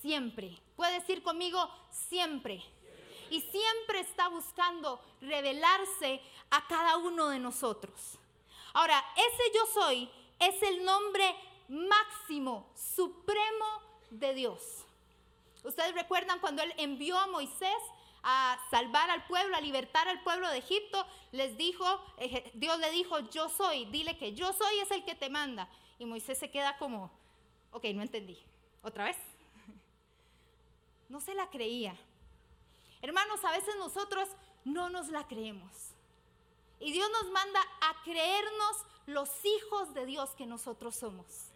siempre. 0.00 0.58
Puede 0.74 1.00
decir 1.00 1.22
conmigo 1.22 1.68
siempre. 1.90 2.64
Y 3.28 3.42
siempre 3.42 4.00
está 4.00 4.28
buscando 4.28 4.98
revelarse 5.20 6.22
a 6.48 6.66
cada 6.66 6.96
uno 6.96 7.28
de 7.28 7.40
nosotros. 7.40 8.18
Ahora, 8.72 9.04
ese 9.16 9.42
yo 9.54 9.66
soy 9.66 10.10
es 10.38 10.62
el 10.62 10.82
nombre 10.82 11.36
máximo, 11.68 12.70
supremo 12.74 13.82
de 14.08 14.32
Dios. 14.32 14.86
Ustedes 15.64 15.94
recuerdan 15.94 16.40
cuando 16.40 16.62
él 16.62 16.72
envió 16.76 17.18
a 17.18 17.26
Moisés 17.26 17.76
a 18.22 18.58
salvar 18.70 19.10
al 19.10 19.26
pueblo, 19.26 19.56
a 19.56 19.60
libertar 19.60 20.08
al 20.08 20.22
pueblo 20.22 20.48
de 20.50 20.58
Egipto, 20.58 21.06
les 21.32 21.56
dijo, 21.56 21.84
Dios 22.54 22.78
le 22.78 22.90
dijo, 22.90 23.18
yo 23.30 23.48
soy, 23.48 23.86
dile 23.86 24.18
que 24.18 24.34
yo 24.34 24.52
soy 24.52 24.78
es 24.80 24.90
el 24.90 25.04
que 25.04 25.14
te 25.14 25.30
manda. 25.30 25.68
Y 25.98 26.06
Moisés 26.06 26.38
se 26.38 26.50
queda 26.50 26.76
como, 26.78 27.10
ok, 27.72 27.84
no 27.94 28.02
entendí. 28.02 28.38
¿Otra 28.82 29.04
vez? 29.04 29.16
no 31.08 31.20
se 31.20 31.34
la 31.34 31.48
creía. 31.48 31.96
Hermanos, 33.02 33.44
a 33.44 33.52
veces 33.52 33.76
nosotros 33.76 34.28
no 34.64 34.90
nos 34.90 35.08
la 35.08 35.26
creemos. 35.26 35.70
Y 36.78 36.92
Dios 36.92 37.08
nos 37.10 37.30
manda 37.30 37.60
a 37.60 38.02
creernos 38.04 38.76
los 39.06 39.30
hijos 39.44 39.92
de 39.94 40.06
Dios 40.06 40.30
que 40.30 40.46
nosotros 40.46 40.96
somos. 40.96 41.49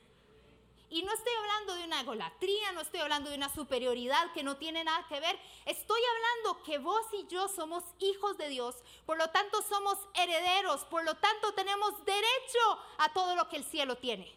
Y 0.90 1.02
no 1.02 1.12
estoy 1.12 1.32
hablando 1.34 1.74
de 1.74 1.84
una 1.84 2.00
egolatría, 2.00 2.72
no 2.72 2.80
estoy 2.80 3.00
hablando 3.00 3.30
de 3.30 3.36
una 3.36 3.52
superioridad 3.52 4.32
que 4.32 4.42
no 4.42 4.56
tiene 4.56 4.84
nada 4.84 5.04
que 5.08 5.18
ver. 5.18 5.38
Estoy 5.64 6.00
hablando 6.00 6.62
que 6.62 6.78
vos 6.78 7.04
y 7.12 7.26
yo 7.26 7.48
somos 7.48 7.82
hijos 7.98 8.36
de 8.36 8.48
Dios, 8.48 8.76
por 9.06 9.18
lo 9.18 9.28
tanto 9.30 9.60
somos 9.62 9.98
herederos, 10.14 10.84
por 10.84 11.04
lo 11.04 11.14
tanto 11.16 11.52
tenemos 11.54 12.04
derecho 12.04 12.78
a 12.98 13.12
todo 13.12 13.34
lo 13.34 13.48
que 13.48 13.56
el 13.56 13.64
cielo 13.64 13.96
tiene. 13.96 14.30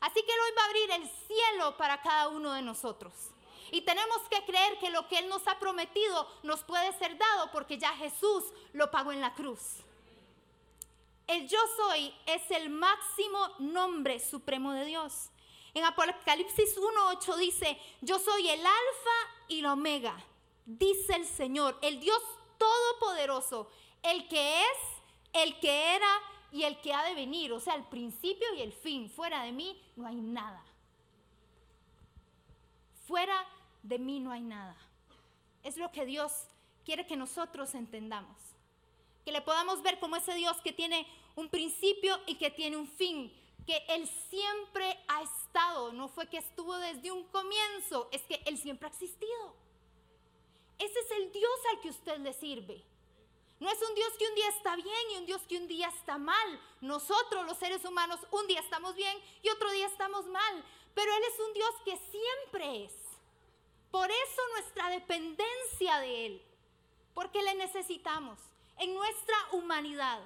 Así 0.00 0.22
que 0.22 0.32
Él 0.32 0.38
hoy 0.40 0.56
va 0.56 0.62
a 0.62 0.66
abrir 0.66 0.90
el 0.92 1.10
cielo 1.26 1.76
para 1.76 2.00
cada 2.00 2.28
uno 2.28 2.52
de 2.52 2.62
nosotros. 2.62 3.12
Y 3.70 3.82
tenemos 3.82 4.20
que 4.30 4.44
creer 4.44 4.78
que 4.78 4.90
lo 4.90 5.08
que 5.08 5.18
Él 5.18 5.28
nos 5.28 5.46
ha 5.46 5.58
prometido 5.58 6.26
nos 6.42 6.62
puede 6.62 6.96
ser 6.98 7.18
dado 7.18 7.50
porque 7.52 7.76
ya 7.76 7.94
Jesús 7.96 8.44
lo 8.72 8.90
pagó 8.90 9.12
en 9.12 9.20
la 9.20 9.34
cruz. 9.34 9.82
El 11.28 11.46
yo 11.46 11.58
soy 11.76 12.12
es 12.26 12.50
el 12.50 12.70
máximo 12.70 13.38
nombre 13.58 14.18
supremo 14.18 14.72
de 14.72 14.86
Dios. 14.86 15.30
En 15.74 15.84
Apocalipsis 15.84 16.76
1.8 16.76 17.36
dice, 17.36 17.78
yo 18.00 18.18
soy 18.18 18.48
el 18.48 18.60
alfa 18.60 19.44
y 19.46 19.60
la 19.60 19.74
omega, 19.74 20.16
dice 20.64 21.14
el 21.14 21.26
Señor, 21.26 21.78
el 21.82 22.00
Dios 22.00 22.20
todopoderoso, 22.56 23.70
el 24.02 24.26
que 24.28 24.62
es, 24.62 24.78
el 25.34 25.60
que 25.60 25.94
era 25.94 26.08
y 26.50 26.64
el 26.64 26.80
que 26.80 26.94
ha 26.94 27.04
de 27.04 27.14
venir, 27.14 27.52
o 27.52 27.60
sea, 27.60 27.74
el 27.74 27.84
principio 27.84 28.46
y 28.54 28.62
el 28.62 28.72
fin. 28.72 29.10
Fuera 29.10 29.42
de 29.42 29.52
mí 29.52 29.80
no 29.96 30.06
hay 30.06 30.16
nada. 30.16 30.64
Fuera 33.06 33.46
de 33.82 33.98
mí 33.98 34.20
no 34.20 34.32
hay 34.32 34.42
nada. 34.42 34.76
Es 35.62 35.76
lo 35.76 35.92
que 35.92 36.06
Dios 36.06 36.32
quiere 36.84 37.06
que 37.06 37.16
nosotros 37.16 37.74
entendamos. 37.74 38.36
Que 39.24 39.32
le 39.32 39.42
podamos 39.42 39.82
ver 39.82 40.00
como 40.00 40.16
ese 40.16 40.34
Dios 40.34 40.56
que 40.62 40.72
tiene 40.72 41.06
un 41.38 41.48
principio 41.48 42.18
y 42.26 42.34
que 42.34 42.50
tiene 42.50 42.76
un 42.76 42.88
fin. 42.88 43.32
Que 43.64 43.84
Él 43.88 44.08
siempre 44.28 44.98
ha 45.06 45.22
estado. 45.22 45.92
No 45.92 46.08
fue 46.08 46.28
que 46.28 46.38
estuvo 46.38 46.76
desde 46.78 47.12
un 47.12 47.24
comienzo, 47.28 48.08
es 48.10 48.22
que 48.22 48.42
Él 48.46 48.58
siempre 48.58 48.88
ha 48.88 48.90
existido. 48.90 49.54
Ese 50.78 50.98
es 50.98 51.10
el 51.12 51.32
Dios 51.32 51.58
al 51.72 51.80
que 51.80 51.90
usted 51.90 52.18
le 52.18 52.32
sirve. 52.32 52.82
No 53.60 53.70
es 53.70 53.80
un 53.88 53.94
Dios 53.94 54.12
que 54.18 54.26
un 54.26 54.34
día 54.34 54.48
está 54.48 54.74
bien 54.76 55.10
y 55.12 55.16
un 55.18 55.26
Dios 55.26 55.42
que 55.48 55.56
un 55.58 55.68
día 55.68 55.88
está 55.88 56.18
mal. 56.18 56.60
Nosotros 56.80 57.46
los 57.46 57.58
seres 57.58 57.84
humanos 57.84 58.18
un 58.32 58.46
día 58.48 58.60
estamos 58.60 58.96
bien 58.96 59.16
y 59.42 59.48
otro 59.50 59.70
día 59.70 59.86
estamos 59.86 60.26
mal. 60.26 60.64
Pero 60.94 61.12
Él 61.12 61.22
es 61.32 61.38
un 61.40 61.52
Dios 61.52 61.70
que 61.84 61.96
siempre 62.10 62.84
es. 62.84 62.92
Por 63.92 64.10
eso 64.10 64.42
nuestra 64.54 64.90
dependencia 64.90 66.00
de 66.00 66.26
Él. 66.26 66.42
Porque 67.14 67.42
le 67.42 67.54
necesitamos 67.54 68.38
en 68.78 68.94
nuestra 68.94 69.36
humanidad. 69.52 70.20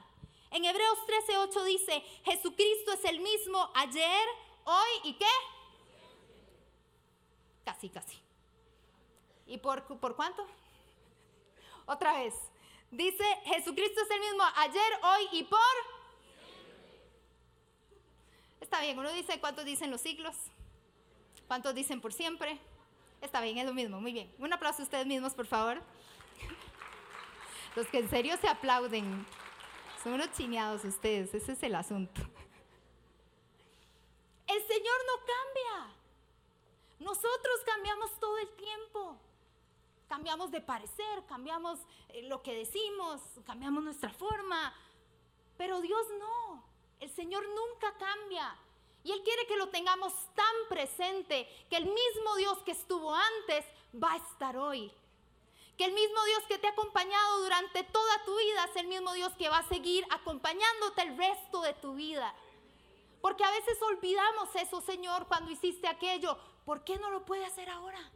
En 0.52 0.64
Hebreos 0.66 0.98
13:8 1.06 1.64
dice, 1.64 2.04
Jesucristo 2.24 2.92
es 2.92 3.04
el 3.06 3.20
mismo 3.20 3.70
ayer, 3.74 4.28
hoy 4.64 4.90
y 5.04 5.14
qué? 5.14 5.24
Casi, 7.64 7.88
casi. 7.88 8.20
¿Y 9.46 9.56
por, 9.56 9.82
por 9.98 10.14
cuánto? 10.14 10.46
Otra 11.86 12.18
vez. 12.18 12.34
Dice, 12.90 13.24
Jesucristo 13.44 14.02
es 14.02 14.10
el 14.10 14.20
mismo 14.20 14.42
ayer, 14.56 14.92
hoy 15.02 15.28
y 15.32 15.44
por... 15.44 15.58
Está 18.60 18.82
bien, 18.82 18.98
uno 18.98 19.10
dice 19.10 19.40
cuántos 19.40 19.64
dicen 19.64 19.90
los 19.90 20.02
siglos, 20.02 20.36
cuántos 21.48 21.74
dicen 21.74 22.02
por 22.02 22.12
siempre. 22.12 22.58
Está 23.22 23.40
bien, 23.40 23.56
es 23.56 23.64
lo 23.64 23.72
mismo, 23.72 24.02
muy 24.02 24.12
bien. 24.12 24.30
Un 24.38 24.52
aplauso 24.52 24.82
a 24.82 24.84
ustedes 24.84 25.06
mismos, 25.06 25.32
por 25.32 25.46
favor. 25.46 25.82
Los 27.74 27.86
que 27.86 28.00
en 28.00 28.10
serio 28.10 28.36
se 28.36 28.48
aplauden. 28.48 29.24
Son 30.02 30.14
unos 30.14 30.32
chineados 30.32 30.84
ustedes, 30.84 31.32
ese 31.32 31.52
es 31.52 31.62
el 31.62 31.76
asunto. 31.76 32.20
El 34.48 34.66
Señor 34.66 34.96
no 35.06 35.16
cambia. 35.18 35.94
Nosotros 36.98 37.60
cambiamos 37.64 38.18
todo 38.18 38.36
el 38.38 38.48
tiempo. 38.56 39.16
Cambiamos 40.08 40.50
de 40.50 40.60
parecer, 40.60 41.24
cambiamos 41.28 41.78
eh, 42.08 42.22
lo 42.22 42.42
que 42.42 42.52
decimos, 42.54 43.20
cambiamos 43.46 43.84
nuestra 43.84 44.10
forma. 44.10 44.74
Pero 45.56 45.80
Dios 45.80 46.06
no. 46.18 46.64
El 46.98 47.10
Señor 47.10 47.44
nunca 47.48 47.96
cambia. 47.96 48.56
Y 49.04 49.12
Él 49.12 49.22
quiere 49.22 49.46
que 49.46 49.56
lo 49.56 49.68
tengamos 49.68 50.12
tan 50.34 50.54
presente 50.68 51.48
que 51.70 51.76
el 51.76 51.84
mismo 51.84 52.36
Dios 52.36 52.58
que 52.64 52.72
estuvo 52.72 53.14
antes 53.14 53.64
va 53.94 54.14
a 54.14 54.16
estar 54.16 54.56
hoy. 54.56 54.92
Que 55.76 55.84
el 55.84 55.92
mismo 55.92 56.24
Dios 56.24 56.42
que 56.48 56.58
te 56.58 56.66
ha 56.66 56.70
acompañado 56.70 57.42
durante 57.42 57.82
toda 57.84 58.24
tu 58.24 58.36
vida 58.36 58.64
es 58.64 58.76
el 58.76 58.88
mismo 58.88 59.12
Dios 59.14 59.32
que 59.36 59.48
va 59.48 59.58
a 59.58 59.68
seguir 59.68 60.06
acompañándote 60.10 61.02
el 61.02 61.16
resto 61.16 61.62
de 61.62 61.72
tu 61.74 61.94
vida. 61.94 62.34
Porque 63.20 63.44
a 63.44 63.50
veces 63.50 63.80
olvidamos 63.82 64.54
eso, 64.56 64.80
Señor, 64.80 65.26
cuando 65.28 65.50
hiciste 65.50 65.88
aquello. 65.88 66.36
¿Por 66.64 66.84
qué 66.84 66.98
no 66.98 67.10
lo 67.10 67.24
puede 67.24 67.44
hacer 67.44 67.70
ahora? 67.70 68.10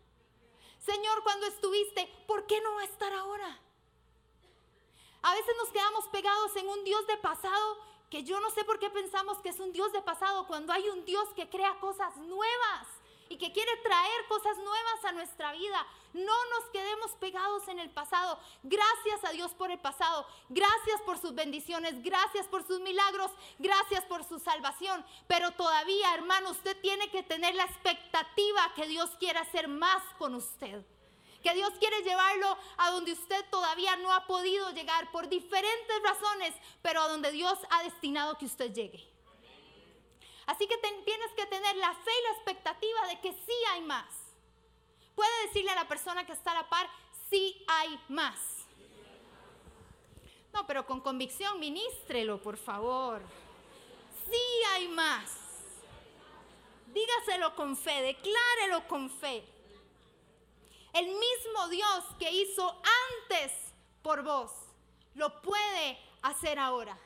Señor, 0.79 1.23
cuando 1.23 1.47
estuviste, 1.47 2.07
¿por 2.27 2.47
qué 2.47 2.61
no 2.61 2.75
va 2.75 2.83
a 2.83 2.85
estar 2.85 3.13
ahora? 3.13 3.61
A 5.23 5.35
veces 5.35 5.55
nos 5.59 5.71
quedamos 5.71 6.07
pegados 6.09 6.55
en 6.57 6.69
un 6.69 6.85
Dios 6.85 7.07
de 7.07 7.17
pasado 7.17 7.79
que 8.11 8.23
yo 8.23 8.39
no 8.41 8.51
sé 8.51 8.65
por 8.65 8.79
qué 8.79 8.91
pensamos 8.91 9.39
que 9.39 9.49
es 9.49 9.59
un 9.59 9.73
Dios 9.73 9.93
de 9.93 10.03
pasado 10.03 10.47
cuando 10.47 10.73
hay 10.73 10.89
un 10.89 11.05
Dios 11.05 11.29
que 11.35 11.49
crea 11.49 11.81
cosas 11.81 12.17
nuevas 12.19 12.87
y 13.29 13.37
que 13.39 13.53
quiere 13.53 13.77
traer 13.79 14.27
cosas 14.29 14.57
nuevas 14.59 15.05
a 15.05 15.13
nuestra 15.13 15.53
vida. 15.53 15.87
No 16.13 16.45
nos 16.51 16.71
quedemos 16.71 17.13
pegados 17.13 17.67
en 17.69 17.79
el 17.79 17.91
pasado. 17.91 18.39
Gracias 18.63 19.25
a 19.25 19.31
Dios 19.31 19.53
por 19.53 19.71
el 19.71 19.79
pasado. 19.79 20.27
Gracias 20.49 21.01
por 21.03 21.19
sus 21.19 21.35
bendiciones. 21.35 22.03
Gracias 22.03 22.47
por 22.47 22.67
sus 22.67 22.81
milagros. 22.81 23.31
Gracias 23.59 24.05
por 24.05 24.25
su 24.25 24.39
salvación. 24.39 25.05
Pero 25.27 25.51
todavía, 25.53 26.15
hermano, 26.15 26.51
usted 26.51 26.81
tiene 26.81 27.11
que 27.11 27.23
tener 27.23 27.55
la 27.55 27.65
expectativa 27.65 28.73
que 28.75 28.87
Dios 28.87 29.11
quiere 29.19 29.39
hacer 29.39 29.69
más 29.69 30.03
con 30.19 30.35
usted. 30.35 30.85
Que 31.43 31.55
Dios 31.55 31.73
quiere 31.79 32.03
llevarlo 32.03 32.57
a 32.79 32.91
donde 32.91 33.13
usted 33.13 33.45
todavía 33.51 33.97
no 33.97 34.13
ha 34.13 34.27
podido 34.27 34.71
llegar 34.71 35.11
por 35.13 35.29
diferentes 35.29 36.03
razones, 36.03 36.55
pero 36.83 37.01
a 37.03 37.09
donde 37.09 37.31
Dios 37.31 37.59
ha 37.71 37.83
destinado 37.83 38.37
que 38.39 38.47
usted 38.47 38.73
llegue. 38.73 39.16
Así 40.47 40.67
que 40.67 40.77
tienes 40.79 41.33
que 41.37 41.47
tener 41.47 41.77
la 41.77 41.93
fe 41.93 42.11
y 42.21 42.23
la 42.25 42.31
expectativa 42.31 43.07
de 43.09 43.21
que 43.21 43.33
sí 43.33 43.55
hay 43.73 43.83
más. 43.83 44.07
Puede 45.15 45.47
decirle 45.47 45.71
a 45.73 45.77
la 45.77 45.89
persona 45.89 46.25
que 46.25 46.33
está 46.33 46.53
a 46.53 46.63
la 46.63 46.69
par, 46.69 46.89
sí 47.29 47.65
hay 47.67 48.01
más. 48.09 48.39
No, 50.53 50.67
pero 50.67 50.87
con 50.87 51.01
convicción, 51.01 51.59
ministrelo, 51.59 52.41
por 52.41 52.57
favor. 52.57 53.21
Sí 54.31 54.65
hay 54.73 54.89
más. 54.89 55.33
Dígaselo 56.87 57.55
con 57.57 57.77
fe, 57.77 58.03
declárelo 58.03 58.87
con 58.89 59.11
fe. 59.11 59.45
El 60.93 61.07
mismo 61.07 61.69
Dios 61.69 62.05
que 62.19 62.31
hizo 62.31 62.81
antes 63.23 63.53
por 64.03 64.23
vos, 64.23 64.51
lo 65.15 65.43
puede 65.43 65.99
hacer 66.23 66.59
ahora. 66.59 66.97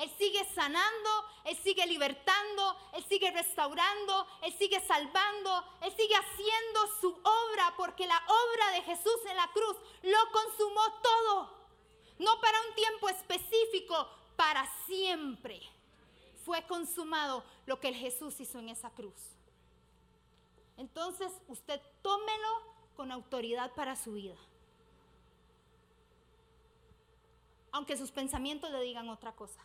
Él 0.00 0.10
sigue 0.16 0.42
sanando, 0.54 1.10
Él 1.44 1.54
sigue 1.58 1.86
libertando, 1.86 2.74
Él 2.94 3.04
sigue 3.04 3.30
restaurando, 3.32 4.26
Él 4.40 4.56
sigue 4.56 4.80
salvando, 4.80 5.62
Él 5.82 5.94
sigue 5.94 6.14
haciendo 6.14 6.80
su 7.02 7.10
obra 7.10 7.74
porque 7.76 8.06
la 8.06 8.16
obra 8.16 8.70
de 8.72 8.82
Jesús 8.82 9.18
en 9.28 9.36
la 9.36 9.46
cruz 9.48 9.76
lo 10.02 10.18
consumó 10.32 10.80
todo. 11.02 11.50
No 12.18 12.40
para 12.40 12.58
un 12.66 12.74
tiempo 12.74 13.10
específico, 13.10 14.08
para 14.36 14.66
siempre. 14.86 15.60
Fue 16.46 16.66
consumado 16.66 17.44
lo 17.66 17.78
que 17.78 17.88
el 17.88 17.94
Jesús 17.94 18.40
hizo 18.40 18.58
en 18.58 18.70
esa 18.70 18.88
cruz. 18.88 19.36
Entonces 20.78 21.30
usted 21.46 21.78
tómelo 22.00 22.62
con 22.96 23.12
autoridad 23.12 23.74
para 23.74 23.96
su 23.96 24.12
vida. 24.12 24.36
Aunque 27.70 27.98
sus 27.98 28.10
pensamientos 28.10 28.70
le 28.70 28.80
digan 28.80 29.10
otra 29.10 29.32
cosa. 29.32 29.60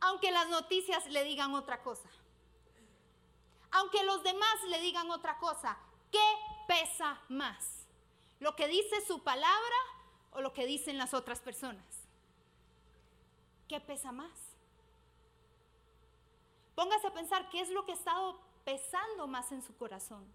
Aunque 0.00 0.30
las 0.30 0.48
noticias 0.48 1.06
le 1.06 1.24
digan 1.24 1.54
otra 1.54 1.82
cosa. 1.82 2.08
Aunque 3.72 4.04
los 4.04 4.22
demás 4.22 4.62
le 4.68 4.80
digan 4.80 5.10
otra 5.10 5.38
cosa. 5.38 5.76
¿Qué 6.10 6.18
pesa 6.68 7.20
más? 7.28 7.86
¿Lo 8.40 8.54
que 8.54 8.68
dice 8.68 9.04
su 9.06 9.22
palabra 9.22 9.76
o 10.32 10.40
lo 10.40 10.52
que 10.52 10.66
dicen 10.66 10.98
las 10.98 11.14
otras 11.14 11.40
personas? 11.40 11.84
¿Qué 13.68 13.80
pesa 13.80 14.12
más? 14.12 14.38
Póngase 16.74 17.06
a 17.06 17.14
pensar 17.14 17.48
qué 17.48 17.60
es 17.60 17.70
lo 17.70 17.84
que 17.84 17.92
ha 17.92 17.96
estado 17.96 18.38
pesando 18.64 19.26
más 19.26 19.50
en 19.52 19.62
su 19.62 19.74
corazón. 19.76 20.26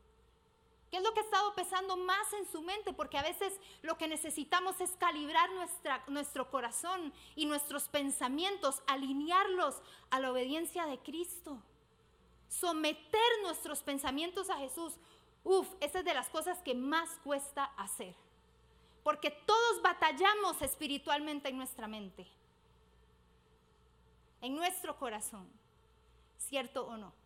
¿Qué 0.91 0.97
es 0.97 1.03
lo 1.03 1.13
que 1.13 1.21
ha 1.21 1.23
estado 1.23 1.55
pesando 1.55 1.95
más 1.95 2.33
en 2.33 2.45
su 2.51 2.61
mente? 2.61 2.91
Porque 2.91 3.17
a 3.17 3.23
veces 3.23 3.57
lo 3.81 3.97
que 3.97 4.09
necesitamos 4.09 4.81
es 4.81 4.91
calibrar 4.97 5.49
nuestra, 5.53 6.03
nuestro 6.07 6.51
corazón 6.51 7.13
y 7.33 7.45
nuestros 7.45 7.87
pensamientos, 7.87 8.83
alinearlos 8.87 9.81
a 10.09 10.19
la 10.19 10.29
obediencia 10.29 10.85
de 10.85 10.99
Cristo. 10.99 11.57
Someter 12.49 13.21
nuestros 13.41 13.81
pensamientos 13.81 14.49
a 14.49 14.57
Jesús. 14.57 14.97
Uf, 15.45 15.65
esa 15.79 15.99
es 15.99 16.05
de 16.05 16.13
las 16.13 16.27
cosas 16.27 16.61
que 16.61 16.75
más 16.75 17.09
cuesta 17.23 17.63
hacer. 17.77 18.13
Porque 19.01 19.31
todos 19.31 19.81
batallamos 19.81 20.61
espiritualmente 20.61 21.47
en 21.47 21.57
nuestra 21.57 21.87
mente, 21.87 22.27
en 24.41 24.55
nuestro 24.55 24.97
corazón, 24.99 25.49
¿cierto 26.37 26.85
o 26.85 26.97
no? 26.97 27.20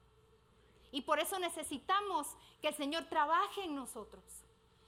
Y 0.96 1.02
por 1.02 1.20
eso 1.20 1.38
necesitamos 1.40 2.26
que 2.62 2.70
el 2.70 2.74
Señor 2.74 3.04
trabaje 3.10 3.66
en 3.66 3.76
nosotros. 3.76 4.24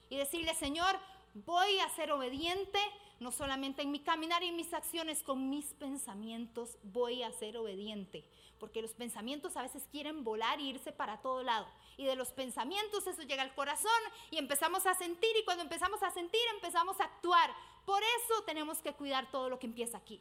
Y 0.08 0.16
decirle, 0.16 0.54
Señor, 0.54 0.98
voy 1.34 1.80
a 1.80 1.88
ser 1.90 2.12
obediente, 2.12 2.78
no 3.20 3.30
solamente 3.30 3.82
en 3.82 3.90
mi 3.90 3.98
caminar 3.98 4.42
y 4.42 4.46
en 4.46 4.56
mis 4.56 4.72
acciones, 4.72 5.22
con 5.22 5.50
mis 5.50 5.66
pensamientos 5.74 6.78
voy 6.82 7.22
a 7.22 7.32
ser 7.32 7.58
obediente. 7.58 8.24
Porque 8.58 8.80
los 8.80 8.92
pensamientos 8.92 9.58
a 9.58 9.62
veces 9.62 9.86
quieren 9.92 10.24
volar 10.24 10.58
e 10.60 10.62
irse 10.62 10.92
para 10.92 11.20
todo 11.20 11.42
lado. 11.42 11.66
Y 11.98 12.06
de 12.06 12.16
los 12.16 12.32
pensamientos 12.32 13.06
eso 13.06 13.20
llega 13.24 13.42
al 13.42 13.54
corazón 13.54 14.00
y 14.30 14.38
empezamos 14.38 14.86
a 14.86 14.94
sentir 14.94 15.36
y 15.38 15.44
cuando 15.44 15.62
empezamos 15.62 16.02
a 16.02 16.10
sentir 16.10 16.40
empezamos 16.54 16.98
a 17.00 17.04
actuar. 17.04 17.54
Por 17.84 18.02
eso 18.02 18.44
tenemos 18.46 18.78
que 18.78 18.94
cuidar 18.94 19.30
todo 19.30 19.50
lo 19.50 19.58
que 19.58 19.66
empieza 19.66 19.98
aquí. 19.98 20.20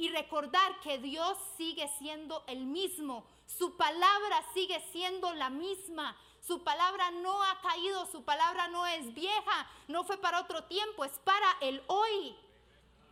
Y 0.00 0.08
recordar 0.08 0.80
que 0.80 0.98
Dios 0.98 1.36
sigue 1.56 1.86
siendo 1.98 2.42
el 2.46 2.64
mismo 2.64 3.24
su 3.58 3.76
palabra 3.76 4.44
sigue 4.54 4.80
siendo 4.92 5.32
la 5.34 5.50
misma. 5.50 6.16
Su 6.40 6.62
palabra 6.62 7.10
no 7.10 7.42
ha 7.42 7.60
caído, 7.60 8.06
su 8.06 8.22
palabra 8.22 8.68
no 8.68 8.86
es 8.86 9.12
vieja, 9.12 9.68
no 9.88 10.04
fue 10.04 10.16
para 10.18 10.40
otro 10.40 10.64
tiempo, 10.64 11.04
es 11.04 11.18
para 11.24 11.56
el 11.60 11.82
hoy. 11.88 12.36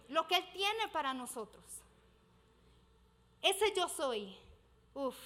Lo 0.09 0.27
que 0.27 0.37
Él 0.37 0.53
tiene 0.53 0.89
para 0.89 1.13
nosotros. 1.13 1.65
Ese 3.43 3.75
yo 3.75 3.89
soy, 3.89 4.37
uff, 4.95 5.17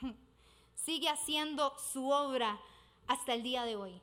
sigue 0.74 1.08
haciendo 1.08 1.76
su 1.92 2.08
obra 2.10 2.58
hasta 3.06 3.34
el 3.34 3.42
día 3.42 3.64
de 3.64 3.76
hoy. 3.76 4.00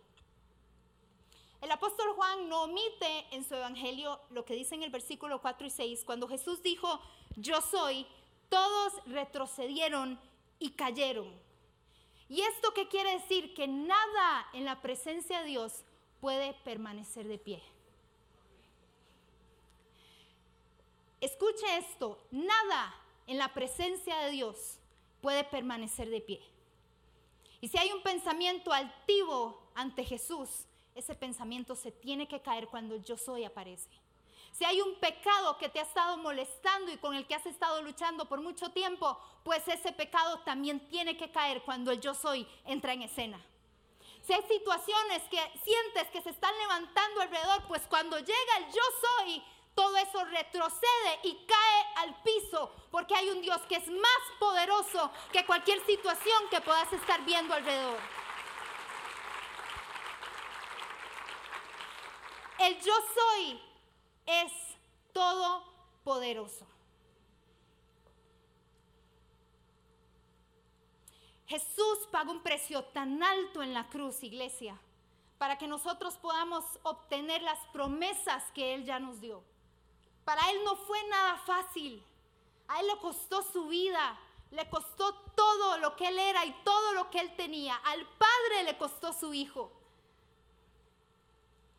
El 1.61 1.71
apóstol 1.71 2.13
Juan 2.15 2.49
no 2.49 2.63
omite 2.63 3.25
en 3.31 3.43
su 3.43 3.55
evangelio 3.55 4.19
lo 4.29 4.45
que 4.45 4.53
dice 4.53 4.75
en 4.75 4.83
el 4.83 4.91
versículo 4.91 5.41
4 5.41 5.67
y 5.67 5.69
6, 5.69 6.03
cuando 6.05 6.27
Jesús 6.27 6.61
dijo, 6.61 7.01
yo 7.35 7.61
soy, 7.61 8.05
todos 8.49 8.93
retrocedieron 9.07 10.19
y 10.59 10.71
cayeron. 10.71 11.27
¿Y 12.29 12.41
esto 12.41 12.73
qué 12.73 12.87
quiere 12.87 13.13
decir? 13.13 13.53
Que 13.53 13.67
nada 13.67 14.47
en 14.53 14.65
la 14.65 14.81
presencia 14.81 15.39
de 15.39 15.47
Dios 15.47 15.83
puede 16.19 16.53
permanecer 16.63 17.27
de 17.27 17.37
pie. 17.37 17.63
Escuche 21.19 21.77
esto, 21.77 22.19
nada 22.29 22.93
en 23.25 23.37
la 23.37 23.53
presencia 23.53 24.17
de 24.19 24.31
Dios 24.31 24.77
puede 25.21 25.43
permanecer 25.43 26.09
de 26.09 26.21
pie. 26.21 26.41
Y 27.59 27.69
si 27.69 27.77
hay 27.77 27.91
un 27.91 28.03
pensamiento 28.03 28.71
altivo 28.71 29.59
ante 29.73 30.03
Jesús, 30.03 30.67
ese 30.97 31.15
pensamiento 31.15 31.75
se 31.75 31.91
tiene 31.91 32.27
que 32.27 32.41
caer 32.41 32.67
cuando 32.67 32.97
yo 32.97 33.17
soy 33.17 33.43
aparece. 33.43 33.89
Si 34.51 34.65
hay 34.65 34.81
un 34.81 34.95
pecado 34.95 35.57
que 35.59 35.69
te 35.69 35.79
ha 35.79 35.83
estado 35.83 36.17
molestando 36.17 36.91
y 36.91 36.97
con 36.97 37.13
el 37.13 37.27
que 37.27 37.35
has 37.35 37.45
estado 37.45 37.81
luchando 37.83 38.27
por 38.27 38.41
mucho 38.41 38.71
tiempo, 38.71 39.19
pues 39.43 39.67
ese 39.67 39.91
pecado 39.91 40.39
también 40.39 40.79
tiene 40.89 41.15
que 41.15 41.31
caer 41.31 41.61
cuando 41.61 41.91
el 41.91 42.01
yo 42.01 42.15
soy 42.15 42.47
entra 42.65 42.93
en 42.93 43.03
escena. 43.03 43.39
Si 44.25 44.33
hay 44.33 44.41
situaciones 44.43 45.21
que 45.29 45.39
sientes 45.63 46.07
que 46.11 46.21
se 46.21 46.31
están 46.31 46.57
levantando 46.57 47.21
alrededor, 47.21 47.63
pues 47.67 47.83
cuando 47.87 48.17
llega 48.17 48.57
el 48.57 48.65
yo 48.65 48.81
soy, 49.19 49.43
todo 49.75 49.95
eso 49.95 50.25
retrocede 50.25 51.19
y 51.23 51.45
cae 51.45 51.85
al 51.97 52.23
piso, 52.23 52.73
porque 52.89 53.13
hay 53.13 53.29
un 53.29 53.41
Dios 53.43 53.61
que 53.69 53.75
es 53.75 53.87
más 53.87 54.21
poderoso 54.39 55.11
que 55.31 55.45
cualquier 55.45 55.85
situación 55.85 56.49
que 56.49 56.61
puedas 56.61 56.91
estar 56.93 57.23
viendo 57.25 57.53
alrededor. 57.53 58.26
El 62.59 62.79
yo 62.81 62.93
soy 63.13 63.61
es 64.25 64.51
todopoderoso. 65.13 66.65
Jesús 71.45 71.99
pagó 72.11 72.31
un 72.31 72.41
precio 72.41 72.83
tan 72.85 73.23
alto 73.23 73.61
en 73.61 73.73
la 73.73 73.87
cruz, 73.87 74.23
iglesia, 74.23 74.77
para 75.37 75.57
que 75.57 75.67
nosotros 75.67 76.17
podamos 76.17 76.65
obtener 76.83 77.41
las 77.41 77.59
promesas 77.71 78.43
que 78.53 78.73
Él 78.73 78.83
ya 78.85 78.99
nos 78.99 79.21
dio. 79.21 79.43
Para 80.25 80.49
Él 80.49 80.63
no 80.65 80.75
fue 80.75 81.01
nada 81.07 81.37
fácil. 81.45 82.03
A 82.67 82.81
Él 82.81 82.87
le 82.87 82.97
costó 82.97 83.43
su 83.43 83.67
vida, 83.67 84.19
le 84.51 84.69
costó 84.69 85.13
todo 85.35 85.77
lo 85.77 85.95
que 85.95 86.07
Él 86.07 86.19
era 86.19 86.43
y 86.45 86.51
todo 86.65 86.93
lo 86.93 87.09
que 87.09 87.19
Él 87.19 87.33
tenía. 87.37 87.75
Al 87.75 88.05
Padre 88.17 88.63
le 88.65 88.77
costó 88.77 89.13
su 89.13 89.33
Hijo. 89.33 89.76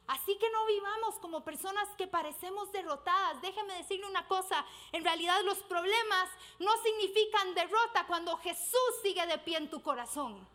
Así 0.09 0.37
que 0.38 0.50
no 0.50 0.65
vivamos 0.65 1.17
como 1.17 1.45
personas 1.45 1.87
que 1.99 2.07
parecemos 2.07 2.73
derrotadas. 2.73 3.41
Déjeme 3.43 3.75
decirle 3.75 4.07
una 4.07 4.27
cosa, 4.27 4.65
en 4.93 5.05
realidad 5.05 5.43
los 5.45 5.59
problemas 5.59 6.31
no 6.59 6.71
significan 6.83 7.55
derrota 7.55 8.07
cuando 8.07 8.37
Jesús 8.38 8.91
sigue 9.03 9.27
de 9.27 9.38
pie 9.38 9.59
en 9.59 9.71
tu 9.71 9.83
corazón. 9.83 10.49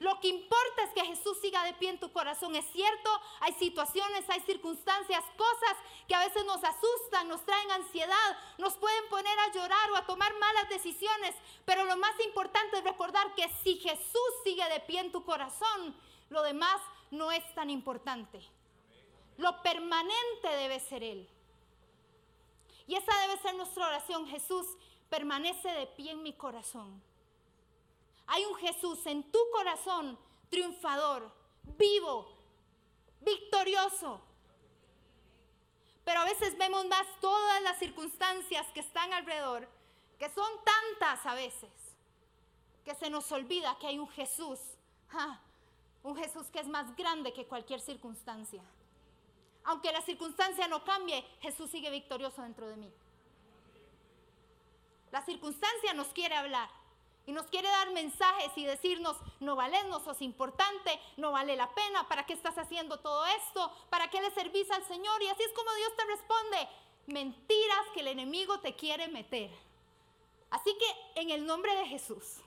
Lo 0.00 0.18
que 0.18 0.28
importa 0.28 0.82
es 0.82 0.90
que 0.94 1.04
Jesús 1.04 1.38
siga 1.42 1.62
de 1.62 1.74
pie 1.74 1.90
en 1.90 2.00
tu 2.00 2.10
corazón. 2.10 2.56
Es 2.56 2.64
cierto, 2.72 3.10
hay 3.38 3.52
situaciones, 3.52 4.28
hay 4.30 4.40
circunstancias, 4.40 5.22
cosas 5.36 5.76
que 6.08 6.14
a 6.14 6.26
veces 6.26 6.44
nos 6.46 6.64
asustan, 6.64 7.28
nos 7.28 7.44
traen 7.44 7.70
ansiedad, 7.70 8.38
nos 8.58 8.74
pueden 8.78 9.08
poner 9.10 9.38
a 9.38 9.52
llorar 9.52 9.90
o 9.90 9.96
a 9.96 10.06
tomar 10.06 10.32
malas 10.38 10.70
decisiones. 10.70 11.36
Pero 11.66 11.84
lo 11.84 11.98
más 11.98 12.18
importante 12.24 12.78
es 12.78 12.84
recordar 12.84 13.32
que 13.34 13.46
si 13.62 13.76
Jesús 13.76 14.30
sigue 14.42 14.66
de 14.70 14.80
pie 14.80 15.00
en 15.00 15.12
tu 15.12 15.22
corazón, 15.22 15.94
lo 16.30 16.42
demás 16.42 16.80
no 17.10 17.32
es 17.32 17.54
tan 17.54 17.70
importante. 17.70 18.40
Lo 19.36 19.62
permanente 19.62 20.48
debe 20.58 20.80
ser 20.80 21.02
Él. 21.02 21.28
Y 22.86 22.94
esa 22.94 23.12
debe 23.20 23.40
ser 23.40 23.54
nuestra 23.54 23.86
oración. 23.86 24.26
Jesús 24.26 24.66
permanece 25.08 25.68
de 25.68 25.86
pie 25.86 26.12
en 26.12 26.22
mi 26.22 26.32
corazón. 26.32 27.02
Hay 28.26 28.44
un 28.44 28.54
Jesús 28.56 29.04
en 29.06 29.22
tu 29.30 29.38
corazón 29.52 30.18
triunfador, 30.50 31.32
vivo, 31.78 32.28
victorioso. 33.20 34.20
Pero 36.04 36.20
a 36.20 36.24
veces 36.24 36.56
vemos 36.58 36.86
más 36.86 37.06
todas 37.20 37.62
las 37.62 37.78
circunstancias 37.78 38.66
que 38.72 38.80
están 38.80 39.12
alrededor, 39.12 39.68
que 40.18 40.28
son 40.30 40.50
tantas 40.64 41.24
a 41.26 41.34
veces, 41.34 41.70
que 42.84 42.94
se 42.94 43.10
nos 43.10 43.30
olvida 43.32 43.78
que 43.78 43.86
hay 43.86 43.98
un 43.98 44.08
Jesús 44.08 44.58
un 46.02 46.16
Jesús 46.16 46.46
que 46.50 46.60
es 46.60 46.68
más 46.68 46.94
grande 46.96 47.32
que 47.32 47.46
cualquier 47.46 47.80
circunstancia. 47.80 48.62
Aunque 49.64 49.92
la 49.92 50.00
circunstancia 50.02 50.66
no 50.68 50.84
cambie, 50.84 51.22
Jesús 51.40 51.70
sigue 51.70 51.90
victorioso 51.90 52.42
dentro 52.42 52.68
de 52.68 52.76
mí. 52.76 52.90
La 55.12 55.22
circunstancia 55.24 55.92
nos 55.94 56.08
quiere 56.08 56.36
hablar 56.36 56.70
y 57.26 57.32
nos 57.32 57.46
quiere 57.46 57.68
dar 57.68 57.90
mensajes 57.92 58.50
y 58.56 58.64
decirnos, 58.64 59.16
no 59.40 59.56
vales, 59.56 59.84
no 59.86 60.00
sos 60.00 60.22
importante, 60.22 60.98
no 61.16 61.32
vale 61.32 61.56
la 61.56 61.72
pena, 61.74 62.08
¿para 62.08 62.24
qué 62.24 62.32
estás 62.32 62.56
haciendo 62.56 63.00
todo 63.00 63.26
esto? 63.26 63.72
¿Para 63.90 64.08
qué 64.08 64.20
le 64.20 64.30
servís 64.30 64.70
al 64.70 64.84
Señor? 64.86 65.22
Y 65.22 65.28
así 65.28 65.42
es 65.42 65.52
como 65.52 65.72
Dios 65.74 65.96
te 65.96 66.04
responde, 66.06 66.68
mentiras 67.06 67.86
que 67.92 68.00
el 68.00 68.08
enemigo 68.08 68.60
te 68.60 68.74
quiere 68.74 69.08
meter. 69.08 69.50
Así 70.50 70.76
que 70.76 71.20
en 71.20 71.30
el 71.30 71.46
nombre 71.46 71.74
de 71.76 71.86
Jesús, 71.86 72.40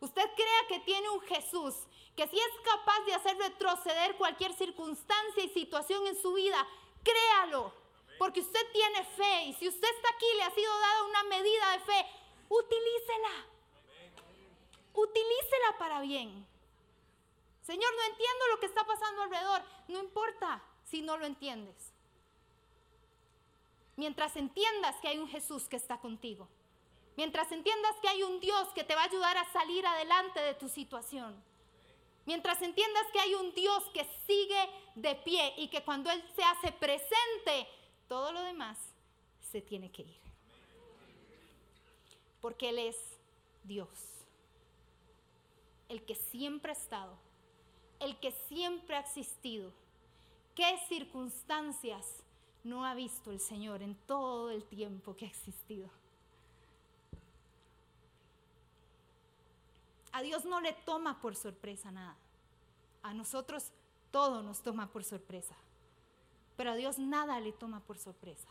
usted 0.00 0.30
crea 0.34 0.66
que 0.68 0.80
tiene 0.80 1.08
un 1.10 1.20
Jesús 1.22 1.74
que 2.16 2.26
si 2.28 2.36
es 2.36 2.50
capaz 2.64 3.00
de 3.06 3.14
hacer 3.14 3.36
retroceder 3.38 4.16
cualquier 4.16 4.52
circunstancia 4.54 5.44
y 5.44 5.48
situación 5.48 6.06
en 6.06 6.20
su 6.20 6.34
vida, 6.34 6.66
créalo, 7.02 7.72
porque 8.18 8.40
usted 8.40 8.60
tiene 8.72 9.04
fe 9.04 9.44
y 9.44 9.54
si 9.54 9.68
usted 9.68 9.88
está 9.88 10.08
aquí 10.10 10.26
le 10.36 10.42
ha 10.42 10.50
sido 10.50 10.78
dada 10.78 11.04
una 11.04 11.22
medida 11.24 11.72
de 11.72 11.78
fe, 11.80 12.06
utilícela. 12.48 13.46
Utilícela 14.92 15.78
para 15.78 16.00
bien. 16.00 16.46
Señor, 17.62 17.94
no 17.94 18.02
entiendo 18.02 18.46
lo 18.52 18.60
que 18.60 18.66
está 18.66 18.84
pasando 18.84 19.22
alrededor. 19.22 19.62
No 19.88 20.00
importa 20.00 20.62
si 20.84 21.02
no 21.02 21.16
lo 21.16 21.24
entiendes. 21.24 21.92
Mientras 23.96 24.36
entiendas 24.36 24.96
que 25.00 25.08
hay 25.08 25.18
un 25.18 25.28
Jesús 25.28 25.68
que 25.68 25.76
está 25.76 25.98
contigo. 25.98 26.48
Mientras 27.20 27.52
entiendas 27.52 27.94
que 28.00 28.08
hay 28.08 28.22
un 28.22 28.40
Dios 28.40 28.68
que 28.68 28.82
te 28.82 28.94
va 28.94 29.02
a 29.02 29.04
ayudar 29.04 29.36
a 29.36 29.52
salir 29.52 29.86
adelante 29.86 30.40
de 30.40 30.54
tu 30.54 30.70
situación. 30.70 31.36
Mientras 32.24 32.62
entiendas 32.62 33.02
que 33.12 33.20
hay 33.20 33.34
un 33.34 33.52
Dios 33.52 33.84
que 33.92 34.08
sigue 34.26 34.70
de 34.94 35.16
pie 35.16 35.52
y 35.58 35.68
que 35.68 35.84
cuando 35.84 36.10
Él 36.10 36.24
se 36.34 36.42
hace 36.42 36.72
presente, 36.72 37.68
todo 38.08 38.32
lo 38.32 38.40
demás 38.40 38.78
se 39.52 39.60
tiene 39.60 39.92
que 39.92 40.00
ir. 40.00 40.18
Porque 42.40 42.70
Él 42.70 42.78
es 42.78 42.96
Dios. 43.64 43.90
El 45.90 46.02
que 46.06 46.14
siempre 46.14 46.72
ha 46.72 46.74
estado. 46.74 47.18
El 47.98 48.18
que 48.18 48.32
siempre 48.48 48.96
ha 48.96 49.00
existido. 49.00 49.74
¿Qué 50.54 50.78
circunstancias 50.88 52.22
no 52.64 52.86
ha 52.86 52.94
visto 52.94 53.30
el 53.30 53.40
Señor 53.40 53.82
en 53.82 53.94
todo 54.06 54.50
el 54.50 54.64
tiempo 54.64 55.14
que 55.14 55.26
ha 55.26 55.28
existido? 55.28 55.99
A 60.12 60.22
Dios 60.22 60.44
no 60.44 60.60
le 60.60 60.72
toma 60.72 61.20
por 61.20 61.36
sorpresa 61.36 61.90
nada. 61.90 62.16
A 63.02 63.14
nosotros 63.14 63.70
todo 64.10 64.42
nos 64.42 64.62
toma 64.62 64.90
por 64.90 65.04
sorpresa. 65.04 65.54
Pero 66.56 66.72
a 66.72 66.74
Dios 66.74 66.98
nada 66.98 67.40
le 67.40 67.52
toma 67.52 67.80
por 67.80 67.98
sorpresa. 67.98 68.48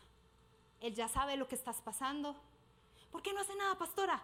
Él 0.79 0.95
ya 0.95 1.07
sabe 1.07 1.37
lo 1.37 1.47
que 1.47 1.55
estás 1.55 1.81
pasando. 1.81 2.35
¿Por 3.11 3.21
qué 3.21 3.33
no 3.33 3.41
hace 3.41 3.55
nada, 3.55 3.77
pastora? 3.77 4.21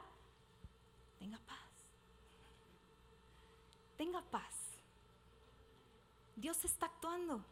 Tenga 1.19 1.37
paz. 1.39 1.57
Tenga 3.97 4.21
paz. 4.21 4.55
Dios 6.35 6.63
está 6.65 6.87
actuando. 6.87 7.43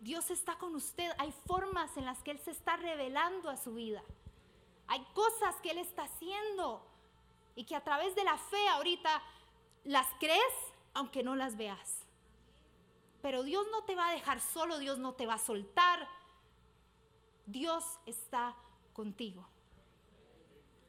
Dios 0.00 0.30
está 0.30 0.58
con 0.58 0.74
usted. 0.74 1.10
Hay 1.18 1.32
formas 1.46 1.96
en 1.96 2.04
las 2.04 2.22
que 2.22 2.32
Él 2.32 2.38
se 2.38 2.50
está 2.50 2.76
revelando 2.76 3.48
a 3.48 3.56
su 3.56 3.74
vida. 3.74 4.02
Hay 4.88 5.04
cosas 5.14 5.54
que 5.62 5.70
Él 5.70 5.78
está 5.78 6.04
haciendo 6.04 6.84
y 7.56 7.64
que 7.64 7.74
a 7.74 7.82
través 7.82 8.14
de 8.14 8.22
la 8.22 8.36
fe 8.36 8.68
ahorita 8.68 9.22
las 9.84 10.06
crees 10.20 10.54
aunque 10.94 11.22
no 11.22 11.34
las 11.34 11.56
veas. 11.56 12.04
Pero 13.22 13.42
Dios 13.42 13.66
no 13.72 13.82
te 13.84 13.96
va 13.96 14.08
a 14.08 14.12
dejar 14.12 14.40
solo, 14.40 14.78
Dios 14.78 14.98
no 14.98 15.14
te 15.14 15.26
va 15.26 15.34
a 15.34 15.38
soltar. 15.38 16.06
Dios 17.46 17.84
está 18.04 18.54
contigo. 18.92 19.46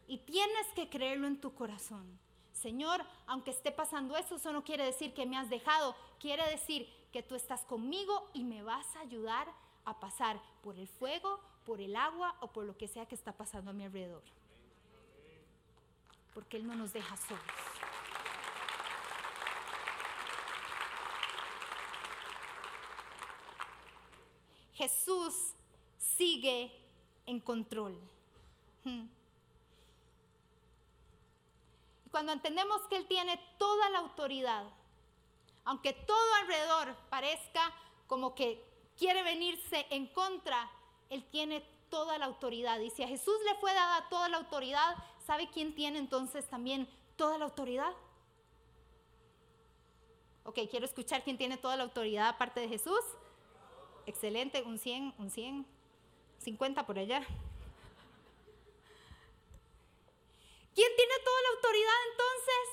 Y 0.07 0.19
tienes 0.19 0.67
que 0.75 0.89
creerlo 0.89 1.27
en 1.27 1.41
tu 1.41 1.53
corazón. 1.53 2.19
Señor, 2.51 3.03
aunque 3.27 3.51
esté 3.51 3.71
pasando 3.71 4.17
eso, 4.17 4.35
eso 4.35 4.51
no 4.51 4.63
quiere 4.63 4.85
decir 4.85 5.13
que 5.13 5.25
me 5.25 5.37
has 5.37 5.49
dejado, 5.49 5.95
quiere 6.19 6.47
decir 6.49 6.89
que 7.11 7.23
tú 7.23 7.35
estás 7.35 7.63
conmigo 7.65 8.29
y 8.33 8.43
me 8.43 8.63
vas 8.63 8.95
a 8.95 9.01
ayudar 9.01 9.47
a 9.85 9.99
pasar 9.99 10.41
por 10.63 10.77
el 10.77 10.87
fuego, 10.87 11.39
por 11.65 11.81
el 11.81 11.95
agua 11.95 12.35
o 12.41 12.51
por 12.51 12.65
lo 12.65 12.77
que 12.77 12.87
sea 12.87 13.05
que 13.05 13.15
está 13.15 13.31
pasando 13.33 13.71
a 13.71 13.73
mi 13.73 13.85
alrededor 13.85 14.23
porque 16.37 16.57
Él 16.57 16.67
no 16.67 16.75
nos 16.75 16.93
deja 16.93 17.17
solos. 17.17 17.41
Jesús 24.75 25.33
sigue 25.97 26.71
en 27.25 27.39
control. 27.39 27.99
Hmm. 28.83 29.07
Cuando 32.11 32.33
entendemos 32.33 32.83
que 32.83 32.97
Él 32.97 33.07
tiene 33.07 33.41
toda 33.57 33.89
la 33.89 33.97
autoridad, 33.97 34.67
aunque 35.65 35.93
todo 35.93 36.33
alrededor 36.41 36.95
parezca 37.09 37.73
como 38.05 38.35
que 38.35 38.63
quiere 38.95 39.23
venirse 39.23 39.87
en 39.89 40.05
contra, 40.05 40.69
Él 41.09 41.25
tiene 41.31 41.61
toda 41.89 42.19
la 42.19 42.25
autoridad. 42.25 42.79
Y 42.81 42.91
si 42.91 43.01
a 43.01 43.07
Jesús 43.07 43.37
le 43.43 43.55
fue 43.55 43.73
dada 43.73 44.07
toda 44.09 44.29
la 44.29 44.37
autoridad, 44.37 44.97
¿sabe 45.27 45.49
quién 45.51 45.75
tiene 45.75 45.99
entonces 45.99 46.47
también 46.47 46.87
toda 47.17 47.37
la 47.37 47.43
autoridad? 47.43 47.93
Ok, 50.45 50.59
quiero 50.71 50.85
escuchar 50.85 51.21
quién 51.25 51.37
tiene 51.37 51.57
toda 51.57 51.75
la 51.75 51.83
autoridad 51.83 52.29
aparte 52.29 52.61
de 52.61 52.69
Jesús. 52.69 53.01
Excelente, 54.05 54.63
un 54.63 54.79
100, 54.79 55.13
un 55.17 55.29
100, 55.29 55.65
50 56.39 56.85
por 56.85 56.97
allá. 56.97 57.19
¿Quién 60.73 60.91
tiene 60.95 61.13
toda 61.25 61.41
la 61.41 61.49
autoridad 61.55 61.93
entonces? 62.11 62.69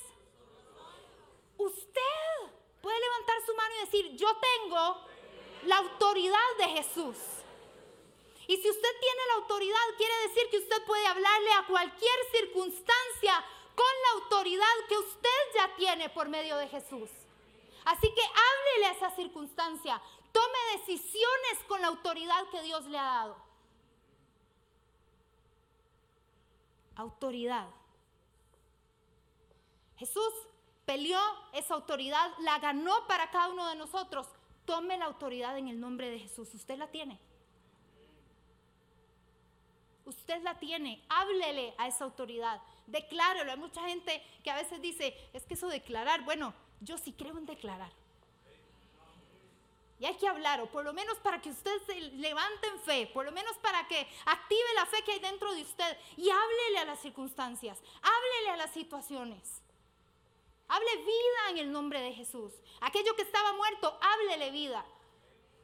Usted 1.58 2.52
puede 2.80 3.00
levantar 3.00 3.36
su 3.44 3.54
mano 3.56 3.74
y 3.74 3.84
decir, 3.84 4.16
yo 4.16 4.28
tengo 4.36 5.00
la 5.64 5.78
autoridad 5.78 6.56
de 6.58 6.64
Jesús. 6.68 7.33
Y 8.46 8.56
si 8.56 8.70
usted 8.70 9.00
tiene 9.00 9.20
la 9.28 9.34
autoridad, 9.42 9.96
quiere 9.96 10.14
decir 10.28 10.50
que 10.50 10.58
usted 10.58 10.84
puede 10.84 11.06
hablarle 11.06 11.52
a 11.52 11.66
cualquier 11.66 12.18
circunstancia 12.30 13.44
con 13.74 13.86
la 14.02 14.22
autoridad 14.22 14.86
que 14.88 14.98
usted 14.98 15.40
ya 15.54 15.74
tiene 15.76 16.10
por 16.10 16.28
medio 16.28 16.56
de 16.58 16.68
Jesús. 16.68 17.10
Así 17.84 18.12
que 18.14 18.22
háblele 18.22 18.86
a 18.86 18.92
esa 18.92 19.10
circunstancia. 19.16 20.00
Tome 20.32 20.78
decisiones 20.78 21.58
con 21.68 21.80
la 21.80 21.88
autoridad 21.88 22.48
que 22.50 22.62
Dios 22.62 22.84
le 22.86 22.98
ha 22.98 23.04
dado. 23.04 23.36
Autoridad. 26.96 27.68
Jesús 29.96 30.32
peleó 30.84 31.20
esa 31.52 31.74
autoridad, 31.74 32.32
la 32.40 32.58
ganó 32.58 33.06
para 33.06 33.30
cada 33.30 33.48
uno 33.48 33.68
de 33.68 33.76
nosotros. 33.76 34.26
Tome 34.64 34.98
la 34.98 35.06
autoridad 35.06 35.56
en 35.58 35.68
el 35.68 35.80
nombre 35.80 36.10
de 36.10 36.18
Jesús. 36.18 36.52
Usted 36.54 36.78
la 36.78 36.90
tiene. 36.90 37.18
Usted 40.04 40.42
la 40.42 40.58
tiene. 40.58 41.02
Háblele 41.08 41.74
a 41.78 41.88
esa 41.88 42.04
autoridad. 42.04 42.60
Declárelo. 42.86 43.50
Hay 43.50 43.58
mucha 43.58 43.86
gente 43.88 44.22
que 44.42 44.50
a 44.50 44.56
veces 44.56 44.80
dice, 44.80 45.16
es 45.32 45.44
que 45.44 45.54
eso 45.54 45.68
declarar, 45.68 46.24
bueno, 46.24 46.54
yo 46.80 46.98
sí 46.98 47.12
creo 47.12 47.38
en 47.38 47.46
declarar. 47.46 47.92
Y 49.98 50.06
hay 50.06 50.16
que 50.16 50.26
hablar, 50.26 50.60
o 50.60 50.66
por 50.66 50.84
lo 50.84 50.92
menos 50.92 51.18
para 51.18 51.40
que 51.40 51.50
usted 51.50 51.80
se 51.86 51.98
levante 52.00 52.66
en 52.66 52.80
fe, 52.80 53.06
por 53.14 53.24
lo 53.24 53.32
menos 53.32 53.56
para 53.58 53.86
que 53.86 54.06
active 54.26 54.74
la 54.74 54.86
fe 54.86 55.02
que 55.04 55.12
hay 55.12 55.20
dentro 55.20 55.54
de 55.54 55.62
usted 55.62 55.96
y 56.16 56.28
háblele 56.28 56.78
a 56.80 56.84
las 56.84 57.00
circunstancias, 57.00 57.78
háblele 58.02 58.50
a 58.50 58.56
las 58.56 58.72
situaciones. 58.72 59.62
Hable 60.66 60.96
vida 60.96 61.50
en 61.50 61.58
el 61.58 61.72
nombre 61.72 62.00
de 62.00 62.12
Jesús. 62.12 62.52
Aquello 62.80 63.14
que 63.14 63.22
estaba 63.22 63.52
muerto, 63.52 63.98
háblele 64.00 64.50
vida. 64.50 64.84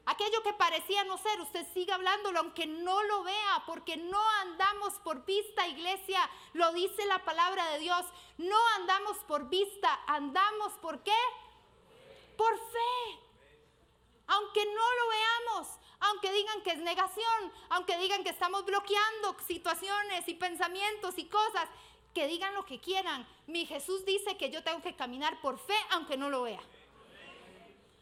Aquello 0.06 0.42
que 0.42 0.52
parecía 0.54 1.04
no 1.04 1.18
ser, 1.18 1.40
usted 1.40 1.66
siga 1.72 1.94
hablándolo 1.94 2.40
aunque 2.40 2.66
no 2.66 3.02
lo 3.04 3.22
vea, 3.22 3.62
porque 3.66 3.96
no 3.96 4.20
andamos 4.42 4.94
por 5.00 5.24
vista, 5.24 5.66
iglesia, 5.68 6.28
lo 6.54 6.72
dice 6.72 7.04
la 7.06 7.24
palabra 7.24 7.64
de 7.72 7.78
Dios. 7.80 8.04
No 8.38 8.58
andamos 8.76 9.18
por 9.28 9.48
vista, 9.48 10.00
andamos 10.06 10.72
por 10.74 11.02
qué? 11.02 11.18
Por 12.36 12.56
fe. 12.56 13.20
Aunque 14.26 14.64
no 14.64 14.72
lo 14.72 15.08
veamos, 15.08 15.68
aunque 16.00 16.32
digan 16.32 16.62
que 16.62 16.70
es 16.70 16.78
negación, 16.78 17.52
aunque 17.68 17.98
digan 17.98 18.24
que 18.24 18.30
estamos 18.30 18.64
bloqueando 18.64 19.36
situaciones 19.46 20.26
y 20.28 20.34
pensamientos 20.34 21.18
y 21.18 21.26
cosas, 21.26 21.68
que 22.14 22.26
digan 22.26 22.54
lo 22.54 22.64
que 22.64 22.80
quieran. 22.80 23.26
Mi 23.46 23.66
Jesús 23.66 24.04
dice 24.04 24.36
que 24.36 24.50
yo 24.50 24.62
tengo 24.62 24.82
que 24.82 24.96
caminar 24.96 25.40
por 25.40 25.58
fe 25.58 25.76
aunque 25.90 26.16
no 26.16 26.30
lo 26.30 26.42
vea. 26.42 26.60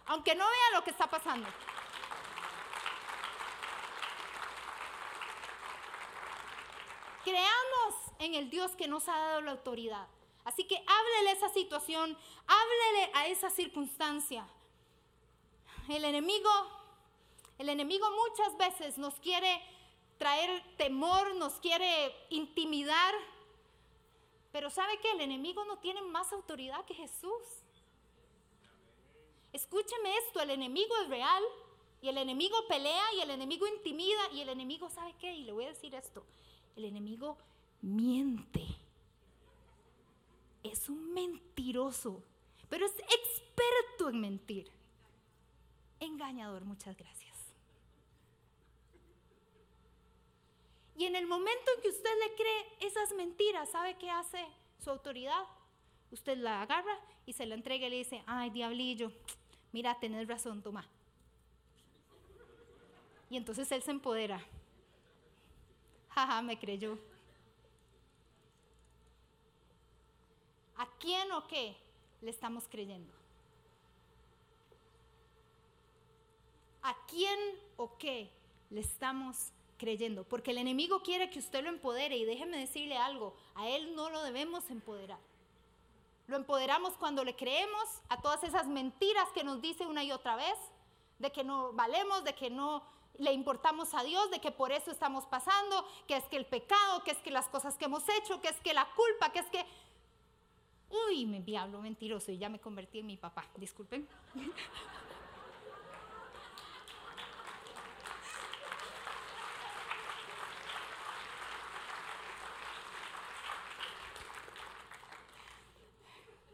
Aunque 0.06 0.34
no 0.34 0.46
vea 0.46 0.78
lo 0.78 0.84
que 0.84 0.90
está 0.90 1.08
pasando. 1.08 1.48
Creamos 7.24 7.94
en 8.18 8.34
el 8.34 8.50
Dios 8.50 8.72
que 8.76 8.88
nos 8.88 9.08
ha 9.08 9.16
dado 9.16 9.40
la 9.40 9.52
autoridad. 9.52 10.06
Así 10.44 10.64
que 10.64 10.76
háblele 10.76 11.30
a 11.30 11.32
esa 11.32 11.48
situación, 11.50 12.16
háblele 12.46 13.10
a 13.14 13.26
esa 13.26 13.50
circunstancia. 13.50 14.48
El 15.88 16.04
enemigo, 16.04 16.50
el 17.58 17.68
enemigo 17.68 18.06
muchas 18.10 18.56
veces 18.56 18.98
nos 18.98 19.14
quiere 19.20 19.62
traer 20.18 20.62
temor, 20.76 21.34
nos 21.36 21.54
quiere 21.54 22.14
intimidar, 22.30 23.14
pero 24.52 24.70
¿sabe 24.70 24.98
que 25.00 25.10
el 25.12 25.20
enemigo 25.20 25.64
no 25.64 25.78
tiene 25.78 26.02
más 26.02 26.32
autoridad 26.32 26.84
que 26.84 26.94
Jesús? 26.94 27.42
Escúcheme 29.52 30.16
esto, 30.18 30.40
el 30.40 30.50
enemigo 30.50 30.94
es 31.02 31.08
real 31.08 31.42
y 32.02 32.08
el 32.08 32.18
enemigo 32.18 32.56
pelea 32.68 33.14
y 33.14 33.20
el 33.20 33.30
enemigo 33.30 33.66
intimida 33.66 34.30
y 34.32 34.40
el 34.40 34.48
enemigo 34.48 34.90
¿sabe 34.90 35.14
qué? 35.18 35.32
Y 35.34 35.44
le 35.44 35.52
voy 35.52 35.64
a 35.64 35.68
decir 35.68 35.94
esto, 35.94 36.24
el 36.78 36.84
enemigo 36.84 37.36
miente. 37.82 38.64
Es 40.62 40.88
un 40.88 41.12
mentiroso, 41.12 42.22
pero 42.68 42.86
es 42.86 42.92
experto 42.92 44.08
en 44.10 44.20
mentir. 44.20 44.70
Engañador, 46.00 46.64
muchas 46.64 46.96
gracias. 46.96 47.36
Y 50.96 51.04
en 51.04 51.14
el 51.14 51.26
momento 51.26 51.70
en 51.76 51.82
que 51.82 51.88
usted 51.88 52.10
le 52.26 52.34
cree 52.34 52.66
esas 52.80 53.12
mentiras, 53.14 53.70
¿sabe 53.70 53.96
qué 53.98 54.10
hace 54.10 54.44
su 54.82 54.90
autoridad? 54.90 55.44
Usted 56.10 56.38
la 56.38 56.62
agarra 56.62 56.98
y 57.26 57.32
se 57.32 57.46
la 57.46 57.54
entrega 57.54 57.86
y 57.86 57.90
le 57.90 57.96
dice, 57.96 58.22
ay, 58.26 58.50
diablillo, 58.50 59.12
mira, 59.72 59.98
tenés 60.00 60.26
razón, 60.26 60.62
toma. 60.62 60.88
Y 63.30 63.36
entonces 63.36 63.70
él 63.72 63.82
se 63.82 63.90
empodera. 63.90 64.44
Me 66.42 66.58
creyó. 66.58 66.98
¿A 70.76 70.86
quién 70.98 71.30
o 71.32 71.46
qué 71.46 71.76
le 72.20 72.30
estamos 72.30 72.64
creyendo? 72.68 73.12
¿A 76.82 76.96
quién 77.06 77.38
o 77.76 77.96
qué 77.98 78.30
le 78.70 78.80
estamos 78.80 79.52
creyendo, 79.78 80.24
porque 80.24 80.50
el 80.50 80.58
enemigo 80.58 81.02
quiere 81.02 81.30
que 81.30 81.38
usted 81.38 81.62
lo 81.62 81.70
empodere 81.70 82.16
y 82.16 82.24
déjeme 82.24 82.58
decirle 82.58 82.98
algo, 82.98 83.34
a 83.54 83.68
él 83.68 83.94
no 83.94 84.10
lo 84.10 84.22
debemos 84.22 84.68
empoderar. 84.70 85.20
Lo 86.26 86.36
empoderamos 86.36 86.94
cuando 86.94 87.24
le 87.24 87.36
creemos 87.36 88.02
a 88.08 88.20
todas 88.20 88.42
esas 88.42 88.66
mentiras 88.66 89.28
que 89.32 89.44
nos 89.44 89.62
dice 89.62 89.86
una 89.86 90.04
y 90.04 90.12
otra 90.12 90.36
vez, 90.36 90.58
de 91.18 91.32
que 91.32 91.44
no 91.44 91.72
valemos, 91.72 92.24
de 92.24 92.34
que 92.34 92.50
no 92.50 92.82
le 93.18 93.32
importamos 93.32 93.94
a 93.94 94.02
Dios, 94.02 94.30
de 94.30 94.40
que 94.40 94.50
por 94.50 94.72
eso 94.72 94.90
estamos 94.90 95.26
pasando, 95.26 95.84
que 96.06 96.16
es 96.16 96.24
que 96.24 96.36
el 96.36 96.46
pecado, 96.46 97.02
que 97.04 97.10
es 97.10 97.18
que 97.18 97.30
las 97.30 97.48
cosas 97.48 97.76
que 97.76 97.84
hemos 97.84 98.04
hecho, 98.08 98.40
que 98.40 98.48
es 98.48 98.56
que 98.60 98.72
la 98.72 98.86
culpa, 98.94 99.32
que 99.32 99.40
es 99.40 99.46
que... 99.46 99.64
Uy, 100.90 101.26
me 101.26 101.42
diablo 101.42 101.82
mentiroso 101.82 102.32
y 102.32 102.38
ya 102.38 102.48
me 102.48 102.60
convertí 102.60 103.00
en 103.00 103.06
mi 103.06 103.16
papá, 103.16 103.44
disculpen. 103.56 104.08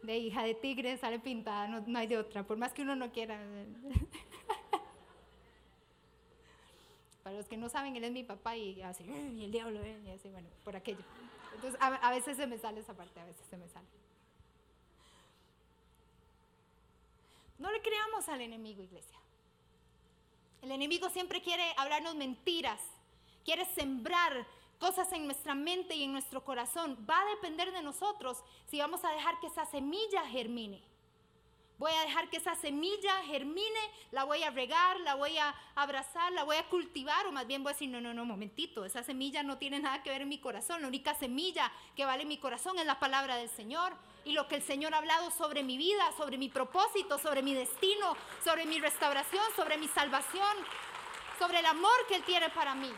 de 0.05 0.17
hija 0.17 0.43
de 0.43 0.53
tigre 0.53 0.97
sale 0.97 1.19
pintada, 1.19 1.67
no, 1.67 1.97
hay 1.97 2.07
de 2.07 2.17
otra, 2.17 2.43
por 2.43 2.57
más 2.57 2.73
que 2.73 2.83
uno 2.83 2.95
no 2.95 3.11
quiera. 3.11 3.39
Para 7.25 7.37
los 7.37 7.47
que 7.47 7.57
no 7.57 7.69
saben, 7.69 7.95
él 7.95 8.03
es 8.03 8.11
mi 8.11 8.21
papá 8.21 8.55
y 8.55 8.79
así, 8.83 9.03
y 9.03 9.45
el 9.45 9.51
diablo, 9.51 9.81
eh", 9.81 9.99
y 10.05 10.11
así, 10.11 10.29
bueno, 10.29 10.47
por 10.63 10.75
aquello. 10.75 11.03
Entonces, 11.55 11.75
a, 11.81 12.11
veces 12.11 12.37
se 12.37 12.45
me 12.45 12.59
sale 12.59 12.81
esa 12.81 12.93
parte, 12.93 13.19
a 13.19 13.25
veces 13.25 13.43
se 13.49 13.57
me 13.57 13.67
sale. 13.67 13.87
No 17.57 17.71
le 17.71 17.81
creamos 17.81 18.29
al 18.29 18.41
enemigo, 18.41 18.83
iglesia. 18.83 19.17
El 20.61 20.71
enemigo 20.71 21.09
siempre 21.09 21.41
quiere 21.41 21.63
hablarnos 21.77 22.13
mentiras, 22.13 22.79
quiere 23.43 23.65
sembrar 23.73 24.45
cosas 24.77 25.11
en 25.11 25.25
nuestra 25.25 25.55
mente 25.55 25.95
y 25.95 26.03
en 26.03 26.11
nuestro 26.11 26.45
corazón. 26.45 27.07
Va 27.09 27.19
a 27.19 27.35
depender 27.37 27.71
de 27.71 27.81
nosotros 27.81 28.43
si 28.67 28.77
vamos 28.77 29.03
a 29.03 29.09
dejar 29.09 29.39
que 29.39 29.47
esa 29.47 29.65
semilla 29.65 30.27
germine. 30.27 30.83
Voy 31.77 31.91
a 31.91 32.01
dejar 32.01 32.29
que 32.29 32.37
esa 32.37 32.55
semilla 32.55 33.21
germine, 33.25 33.79
la 34.11 34.23
voy 34.23 34.43
a 34.43 34.49
regar, 34.49 34.97
la 35.01 35.15
voy 35.15 35.37
a 35.37 35.53
abrazar, 35.75 36.31
la 36.31 36.43
voy 36.43 36.55
a 36.55 36.69
cultivar, 36.69 37.27
o 37.27 37.33
más 37.33 37.45
bien 37.47 37.63
voy 37.63 37.71
a 37.71 37.73
decir, 37.73 37.89
no, 37.89 37.99
no, 37.99 38.13
no, 38.13 38.23
momentito, 38.23 38.85
esa 38.85 39.03
semilla 39.03 39.43
no 39.43 39.57
tiene 39.57 39.79
nada 39.79 40.01
que 40.01 40.09
ver 40.09 40.21
en 40.21 40.29
mi 40.29 40.39
corazón. 40.39 40.81
La 40.81 40.87
única 40.87 41.13
semilla 41.15 41.69
que 41.95 42.05
vale 42.05 42.23
mi 42.23 42.37
corazón 42.37 42.79
es 42.79 42.85
la 42.85 42.97
palabra 42.99 43.35
del 43.35 43.49
Señor 43.49 43.93
y 44.23 44.31
lo 44.31 44.47
que 44.47 44.55
el 44.55 44.63
Señor 44.63 44.93
ha 44.93 44.99
hablado 44.99 45.29
sobre 45.31 45.63
mi 45.63 45.75
vida, 45.75 46.13
sobre 46.15 46.37
mi 46.37 46.47
propósito, 46.47 47.19
sobre 47.19 47.41
mi 47.41 47.53
destino, 47.53 48.15
sobre 48.43 48.65
mi 48.65 48.79
restauración, 48.79 49.43
sobre 49.57 49.77
mi 49.77 49.89
salvación, 49.89 50.55
sobre 51.37 51.59
el 51.59 51.65
amor 51.65 52.07
que 52.07 52.15
Él 52.15 52.23
tiene 52.23 52.49
para 52.51 52.73
mí. 52.73 52.91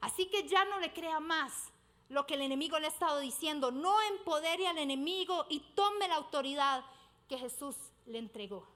Así 0.00 0.26
que 0.26 0.48
ya 0.48 0.64
no 0.64 0.80
le 0.80 0.92
crea 0.92 1.20
más 1.20 1.70
lo 2.08 2.26
que 2.26 2.34
el 2.34 2.42
enemigo 2.42 2.78
le 2.78 2.86
ha 2.86 2.90
estado 2.90 3.20
diciendo. 3.20 3.70
No 3.70 4.00
empodere 4.02 4.68
al 4.68 4.78
enemigo 4.78 5.46
y 5.48 5.60
tome 5.74 6.08
la 6.08 6.16
autoridad 6.16 6.84
que 7.28 7.38
Jesús 7.38 7.76
le 8.06 8.18
entregó. 8.18 8.66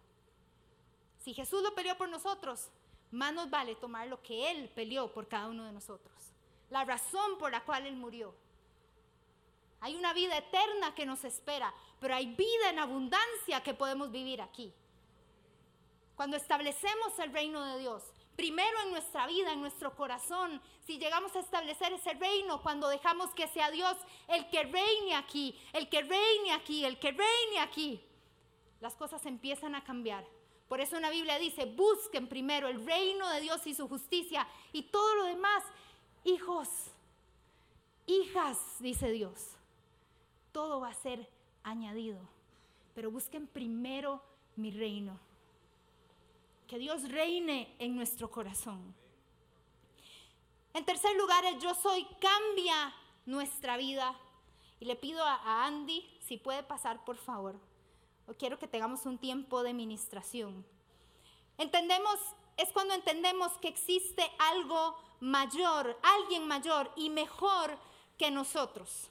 Si 1.18 1.34
Jesús 1.34 1.62
lo 1.62 1.74
peleó 1.74 1.96
por 1.96 2.08
nosotros, 2.08 2.68
más 3.10 3.32
nos 3.32 3.50
vale 3.50 3.74
tomar 3.76 4.08
lo 4.08 4.22
que 4.22 4.50
Él 4.50 4.70
peleó 4.74 5.12
por 5.12 5.28
cada 5.28 5.48
uno 5.48 5.64
de 5.64 5.72
nosotros, 5.72 6.14
la 6.70 6.84
razón 6.84 7.38
por 7.38 7.52
la 7.52 7.64
cual 7.64 7.86
Él 7.86 7.96
murió. 7.96 8.34
Hay 9.80 9.96
una 9.96 10.12
vida 10.12 10.36
eterna 10.36 10.94
que 10.94 11.06
nos 11.06 11.24
espera, 11.24 11.72
pero 12.00 12.14
hay 12.14 12.26
vida 12.34 12.70
en 12.70 12.78
abundancia 12.78 13.62
que 13.62 13.74
podemos 13.74 14.10
vivir 14.10 14.40
aquí. 14.40 14.72
Cuando 16.16 16.36
establecemos 16.36 17.18
el 17.18 17.32
reino 17.32 17.64
de 17.64 17.78
Dios, 17.80 18.02
primero 18.40 18.80
en 18.86 18.92
nuestra 18.92 19.26
vida, 19.26 19.52
en 19.52 19.60
nuestro 19.60 19.94
corazón, 19.94 20.62
si 20.86 20.96
llegamos 20.98 21.36
a 21.36 21.40
establecer 21.40 21.92
ese 21.92 22.14
reino, 22.14 22.62
cuando 22.62 22.88
dejamos 22.88 23.34
que 23.34 23.46
sea 23.46 23.70
Dios 23.70 23.94
el 24.28 24.48
que 24.48 24.62
reine 24.62 25.14
aquí, 25.14 25.54
el 25.74 25.90
que 25.90 26.00
reine 26.00 26.54
aquí, 26.54 26.86
el 26.86 26.98
que 26.98 27.10
reine 27.10 27.60
aquí, 27.60 28.02
las 28.80 28.94
cosas 28.94 29.26
empiezan 29.26 29.74
a 29.74 29.84
cambiar. 29.84 30.26
Por 30.68 30.80
eso 30.80 30.98
la 31.00 31.10
Biblia 31.10 31.38
dice, 31.38 31.66
busquen 31.66 32.28
primero 32.28 32.66
el 32.68 32.86
reino 32.86 33.28
de 33.28 33.42
Dios 33.42 33.66
y 33.66 33.74
su 33.74 33.86
justicia 33.88 34.48
y 34.72 34.84
todo 34.84 35.16
lo 35.16 35.24
demás, 35.24 35.62
hijos, 36.24 36.66
hijas, 38.06 38.56
dice 38.78 39.10
Dios, 39.10 39.50
todo 40.50 40.80
va 40.80 40.88
a 40.88 40.94
ser 40.94 41.28
añadido. 41.62 42.18
Pero 42.94 43.10
busquen 43.10 43.46
primero 43.46 44.22
mi 44.56 44.70
reino. 44.70 45.20
Que 46.70 46.78
Dios 46.78 47.02
reine 47.10 47.74
en 47.80 47.96
nuestro 47.96 48.30
corazón. 48.30 48.94
En 50.72 50.84
tercer 50.84 51.16
lugar, 51.16 51.44
el 51.44 51.58
yo 51.58 51.74
soy 51.74 52.06
cambia 52.20 52.94
nuestra 53.26 53.76
vida. 53.76 54.14
Y 54.78 54.84
le 54.84 54.94
pido 54.94 55.24
a 55.24 55.66
Andy 55.66 56.08
si 56.20 56.36
puede 56.36 56.62
pasar, 56.62 57.04
por 57.04 57.16
favor. 57.16 57.58
O 58.28 58.34
quiero 58.34 58.56
que 58.60 58.68
tengamos 58.68 59.04
un 59.04 59.18
tiempo 59.18 59.64
de 59.64 59.74
ministración. 59.74 60.64
Entendemos, 61.58 62.20
es 62.56 62.70
cuando 62.70 62.94
entendemos 62.94 63.50
que 63.58 63.66
existe 63.66 64.30
algo 64.38 64.94
mayor, 65.18 65.98
alguien 66.04 66.46
mayor 66.46 66.88
y 66.94 67.10
mejor 67.10 67.76
que 68.16 68.30
nosotros. 68.30 69.10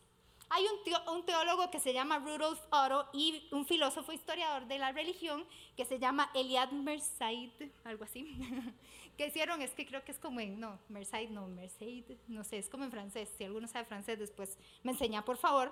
Hay 0.51 0.65
un, 1.07 1.25
teólogo 1.25 1.69
que 1.69 1.79
se 1.79 1.93
llama 1.93 2.17
Rudolf 2.17 2.59
Otto 2.71 3.07
y 3.13 3.47
un 3.51 3.67
filósofo 3.67 4.11
historiador 4.11 4.65
de 4.65 4.79
la 4.79 4.91
religión 4.91 5.45
que 5.77 5.85
se 5.85 5.99
llama 5.99 6.31
Eliad 6.33 6.71
Mersaid, 6.71 7.51
algo 7.83 8.03
así, 8.03 8.35
que 9.17 9.27
hicieron, 9.27 9.61
es 9.61 9.71
que 9.71 9.85
creo 9.85 10.03
que 10.03 10.11
es 10.11 10.17
como 10.17 10.39
en, 10.39 10.59
no, 10.59 10.79
Mersaid, 10.89 11.29
no, 11.29 11.47
Mersaid, 11.47 12.03
no 12.27 12.43
sé, 12.43 12.57
es 12.57 12.67
como 12.67 12.83
en 12.83 12.89
francés, 12.89 13.29
si 13.37 13.43
alguno 13.43 13.67
sabe 13.67 13.85
francés 13.85 14.17
después 14.17 14.57
me 14.81 14.93
enseña, 14.93 15.23
por 15.23 15.37
favor, 15.37 15.71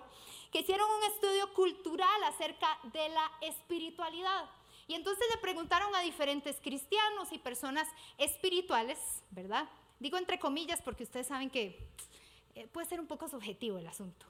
que 0.51 0.59
hicieron 0.59 0.87
un 0.89 1.03
estudio 1.11 1.51
cultural 1.55 2.23
acerca 2.25 2.67
de 2.93 3.09
la 3.09 3.31
espiritualidad. 3.41 4.45
Y 4.87 4.93
entonces 4.93 5.25
le 5.33 5.41
preguntaron 5.41 5.93
a 5.95 6.01
diferentes 6.01 6.61
cristianos 6.61 7.31
y 7.31 7.39
personas 7.39 7.87
espirituales, 8.19 8.99
¿verdad? 9.31 9.67
Digo 9.99 10.17
entre 10.17 10.37
comillas 10.37 10.83
porque 10.83 11.03
ustedes 11.03 11.27
saben 11.27 11.49
que 11.49 11.89
eh, 12.53 12.67
puede 12.67 12.87
ser 12.87 12.99
un 12.99 13.07
poco 13.07 13.27
subjetivo 13.27 13.79
el 13.79 13.87
asunto. 13.87 14.27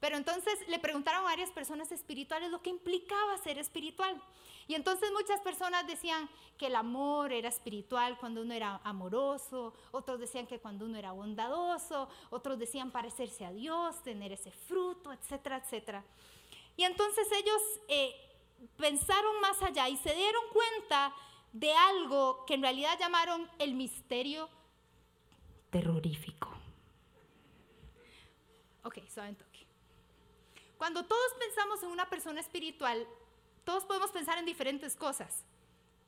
Pero 0.00 0.16
entonces 0.16 0.58
le 0.66 0.78
preguntaron 0.78 1.20
a 1.20 1.24
varias 1.24 1.50
personas 1.50 1.92
espirituales 1.92 2.50
lo 2.50 2.62
que 2.62 2.70
implicaba 2.70 3.36
ser 3.38 3.58
espiritual. 3.58 4.20
Y 4.66 4.74
entonces 4.74 5.10
muchas 5.12 5.40
personas 5.40 5.86
decían 5.86 6.28
que 6.56 6.68
el 6.68 6.76
amor 6.76 7.32
era 7.32 7.48
espiritual 7.48 8.16
cuando 8.18 8.42
uno 8.42 8.54
era 8.54 8.80
amoroso, 8.84 9.74
otros 9.90 10.20
decían 10.20 10.46
que 10.46 10.58
cuando 10.58 10.86
uno 10.86 10.96
era 10.96 11.12
bondadoso, 11.12 12.08
otros 12.30 12.58
decían 12.58 12.90
parecerse 12.90 13.44
a 13.44 13.52
Dios, 13.52 14.02
tener 14.02 14.32
ese 14.32 14.50
fruto, 14.50 15.12
etcétera, 15.12 15.58
etcétera. 15.58 16.04
Y 16.76 16.84
entonces 16.84 17.26
ellos 17.32 17.60
eh, 17.88 18.14
pensaron 18.76 19.40
más 19.40 19.60
allá 19.62 19.88
y 19.88 19.96
se 19.96 20.14
dieron 20.14 20.42
cuenta 20.52 21.14
de 21.52 21.72
algo 21.72 22.44
que 22.46 22.54
en 22.54 22.62
realidad 22.62 22.96
llamaron 22.98 23.50
el 23.58 23.74
misterio 23.74 24.48
terrorífico. 25.70 26.48
Ok, 28.84 28.98
saben 29.08 29.36
cuando 30.80 31.04
todos 31.04 31.34
pensamos 31.38 31.82
en 31.82 31.90
una 31.90 32.08
persona 32.08 32.40
espiritual, 32.40 33.06
todos 33.66 33.84
podemos 33.84 34.10
pensar 34.12 34.38
en 34.38 34.46
diferentes 34.46 34.96
cosas. 34.96 35.44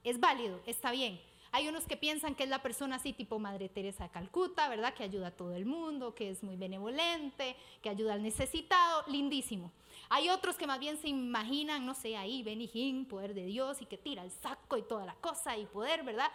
Es 0.03 0.19
válido, 0.19 0.63
está 0.65 0.93
bien. 0.93 1.21
Hay 1.51 1.69
unos 1.69 1.85
que 1.85 1.99
piensan 1.99 2.35
que 2.35 2.45
es 2.45 2.49
la 2.49 2.63
persona 2.63 2.97
así 2.97 3.13
tipo 3.13 3.39
Madre 3.39 3.69
Teresa 3.69 4.05
de 4.05 4.11
Calcuta, 4.11 4.71
¿verdad? 4.71 4.95
Que 4.95 5.03
ayuda 5.03 5.27
a 5.27 5.37
todo 5.37 5.55
el 5.55 5.67
mundo, 5.67 6.15
que 6.15 6.31
es 6.31 6.43
muy 6.43 6.57
benevolente, 6.57 7.55
que 7.83 7.91
ayuda 7.91 8.15
al 8.15 8.23
necesitado, 8.23 9.05
lindísimo. 9.09 9.71
Hay 10.09 10.31
otros 10.31 10.57
que 10.57 10.67
más 10.67 10.81
bien 10.81 10.97
se 10.97 11.09
imaginan, 11.09 11.85
no 11.85 11.93
sé, 11.93 12.17
ahí 12.17 12.43
Benny 12.43 13.05
poder 13.05 13.35
de 13.35 13.45
Dios 13.45 13.83
y 13.83 13.85
que 13.85 13.99
tira 13.99 14.25
el 14.25 14.31
saco 14.31 14.79
y 14.79 14.83
toda 14.85 15.05
la 15.05 15.17
cosa 15.17 15.55
y 15.55 15.67
poder, 15.67 16.03
¿verdad? 16.03 16.33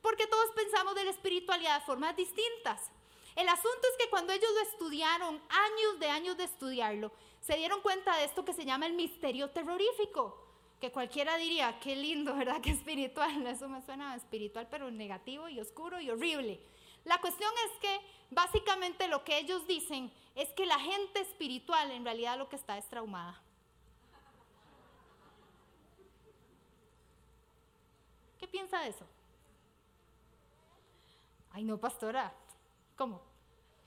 Porque 0.00 0.28
todos 0.28 0.52
pensamos 0.54 0.94
de 0.94 1.06
la 1.06 1.10
espiritualidad 1.10 1.80
de 1.80 1.86
formas 1.86 2.14
distintas. 2.14 2.92
El 3.40 3.48
asunto 3.48 3.88
es 3.90 3.96
que 3.96 4.10
cuando 4.10 4.34
ellos 4.34 4.50
lo 4.54 4.60
estudiaron, 4.60 5.40
años 5.48 5.98
de 5.98 6.10
años 6.10 6.36
de 6.36 6.44
estudiarlo, 6.44 7.10
se 7.40 7.56
dieron 7.56 7.80
cuenta 7.80 8.14
de 8.18 8.24
esto 8.24 8.44
que 8.44 8.52
se 8.52 8.66
llama 8.66 8.84
el 8.84 8.92
misterio 8.92 9.48
terrorífico, 9.48 10.46
que 10.78 10.92
cualquiera 10.92 11.38
diría, 11.38 11.80
qué 11.80 11.96
lindo, 11.96 12.36
¿verdad? 12.36 12.60
Qué 12.62 12.68
espiritual. 12.68 13.46
Eso 13.46 13.66
me 13.66 13.80
suena 13.80 14.14
espiritual, 14.14 14.68
pero 14.70 14.90
negativo 14.90 15.48
y 15.48 15.58
oscuro 15.58 15.98
y 16.02 16.10
horrible. 16.10 16.60
La 17.06 17.18
cuestión 17.18 17.50
es 17.64 17.78
que 17.78 18.00
básicamente 18.30 19.08
lo 19.08 19.24
que 19.24 19.38
ellos 19.38 19.66
dicen 19.66 20.12
es 20.34 20.50
que 20.50 20.66
la 20.66 20.78
gente 20.78 21.20
espiritual 21.20 21.90
en 21.92 22.04
realidad 22.04 22.36
lo 22.36 22.50
que 22.50 22.56
está 22.56 22.76
es 22.76 22.86
traumada. 22.90 23.42
¿Qué 28.38 28.46
piensa 28.46 28.80
de 28.80 28.88
eso? 28.88 29.06
Ay, 31.52 31.64
no, 31.64 31.78
pastora. 31.78 32.34
¿Cómo? 32.98 33.29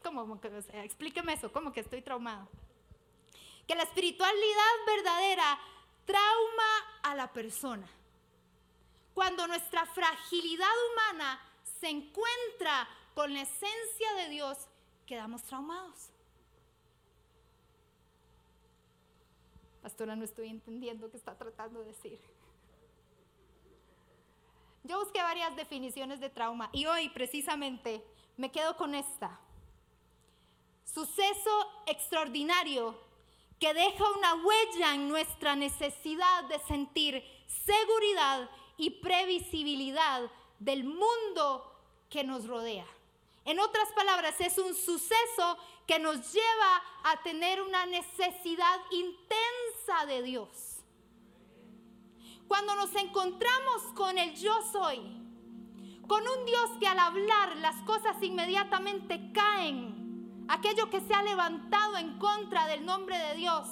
¿Cómo? 0.03 0.39
explíqueme 0.73 1.33
eso. 1.33 1.51
¿Cómo 1.51 1.71
que 1.71 1.79
estoy 1.79 2.01
traumada? 2.01 2.47
que 3.67 3.75
la 3.75 3.83
espiritualidad 3.83 4.73
verdadera 4.85 5.59
trauma 6.05 6.71
a 7.03 7.15
la 7.15 7.31
persona. 7.31 7.87
Cuando 9.13 9.47
nuestra 9.47 9.85
fragilidad 9.85 10.67
humana 10.91 11.39
se 11.79 11.89
encuentra 11.89 12.87
con 13.13 13.33
la 13.33 13.41
esencia 13.41 14.13
de 14.17 14.29
Dios, 14.29 14.57
quedamos 15.05 15.43
traumados. 15.43 16.09
Pastora, 19.81 20.15
no 20.15 20.23
estoy 20.23 20.47
entendiendo 20.47 21.11
qué 21.11 21.17
está 21.17 21.37
tratando 21.37 21.81
de 21.81 21.87
decir. 21.87 22.19
Yo 24.83 24.99
busqué 24.99 25.21
varias 25.21 25.55
definiciones 25.55 26.19
de 26.19 26.29
trauma 26.29 26.69
y 26.73 26.85
hoy 26.85 27.09
precisamente 27.09 28.03
me 28.35 28.51
quedo 28.51 28.75
con 28.75 28.95
esta. 28.95 29.39
Suceso 30.93 31.71
extraordinario 31.87 32.95
que 33.59 33.73
deja 33.73 34.03
una 34.11 34.35
huella 34.35 34.93
en 34.93 35.09
nuestra 35.09 35.55
necesidad 35.55 36.43
de 36.43 36.59
sentir 36.59 37.23
seguridad 37.47 38.47
y 38.77 38.91
previsibilidad 38.91 40.29
del 40.59 40.83
mundo 40.83 41.73
que 42.09 42.23
nos 42.23 42.45
rodea. 42.45 42.85
En 43.45 43.59
otras 43.59 43.91
palabras, 43.93 44.39
es 44.39 44.57
un 44.59 44.75
suceso 44.75 45.57
que 45.87 45.97
nos 45.97 46.31
lleva 46.31 46.83
a 47.03 47.23
tener 47.23 47.61
una 47.61 47.85
necesidad 47.87 48.79
intensa 48.91 50.05
de 50.05 50.21
Dios. 50.21 50.47
Cuando 52.47 52.75
nos 52.75 52.93
encontramos 52.95 53.81
con 53.95 54.17
el 54.17 54.35
yo 54.35 54.61
soy, 54.71 54.99
con 56.07 56.27
un 56.27 56.45
Dios 56.45 56.69
que 56.79 56.87
al 56.87 56.99
hablar 56.99 57.57
las 57.57 57.81
cosas 57.83 58.21
inmediatamente 58.21 59.31
caen, 59.33 59.92
aquello 60.47 60.89
que 60.89 61.01
se 61.01 61.13
ha 61.13 61.23
levantado 61.23 61.97
en 61.97 62.17
contra 62.17 62.67
del 62.67 62.85
nombre 62.85 63.17
de 63.17 63.35
Dios. 63.35 63.67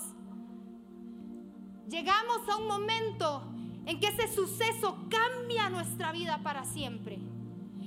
Llegamos 1.90 2.48
a 2.48 2.58
un 2.58 2.68
momento 2.68 3.44
en 3.86 4.00
que 4.00 4.08
ese 4.08 4.28
suceso 4.34 4.98
cambia 5.10 5.70
nuestra 5.70 6.12
vida 6.12 6.40
para 6.44 6.64
siempre. 6.64 7.20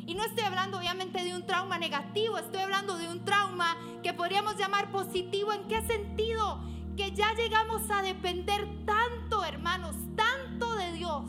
Y 0.06 0.14
no 0.14 0.24
estoy 0.24 0.44
hablando 0.44 0.78
obviamente 0.78 1.24
de 1.24 1.34
un 1.34 1.46
trauma 1.46 1.78
negativo, 1.78 2.36
estoy 2.36 2.60
hablando 2.60 2.98
de 2.98 3.08
un 3.08 3.24
trauma 3.24 3.76
que 4.02 4.12
podríamos 4.12 4.56
llamar 4.58 4.90
positivo. 4.90 5.52
¿En 5.52 5.66
qué 5.66 5.80
sentido? 5.86 6.60
Que 6.96 7.12
ya 7.12 7.32
llegamos 7.34 7.90
a 7.90 8.02
depender 8.02 8.84
tanto, 8.84 9.42
hermanos, 9.44 9.96
tanto 10.14 10.74
de 10.74 10.92
Dios. 10.92 11.24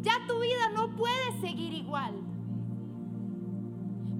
Ya 0.00 0.26
tu 0.26 0.40
vida 0.40 0.70
no 0.74 0.96
puede 0.96 1.40
seguir 1.40 1.74
igual. 1.74 2.14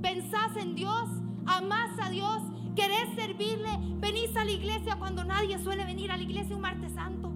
Pensás 0.02 0.54
en 0.56 0.74
Dios 0.74 1.08
amás 1.46 1.90
a 2.00 2.11
Dios, 2.11 2.42
querés 2.74 3.14
servirle, 3.14 3.70
venís 3.98 4.35
a 4.37 4.44
la 4.44 4.50
iglesia 4.50 4.96
cuando 4.98 5.24
nadie 5.24 5.59
suele 5.59 5.85
venir 5.85 6.11
a 6.11 6.16
la 6.16 6.22
iglesia 6.22 6.57
un 6.57 6.62
martes 6.62 6.92
santo. 6.92 7.33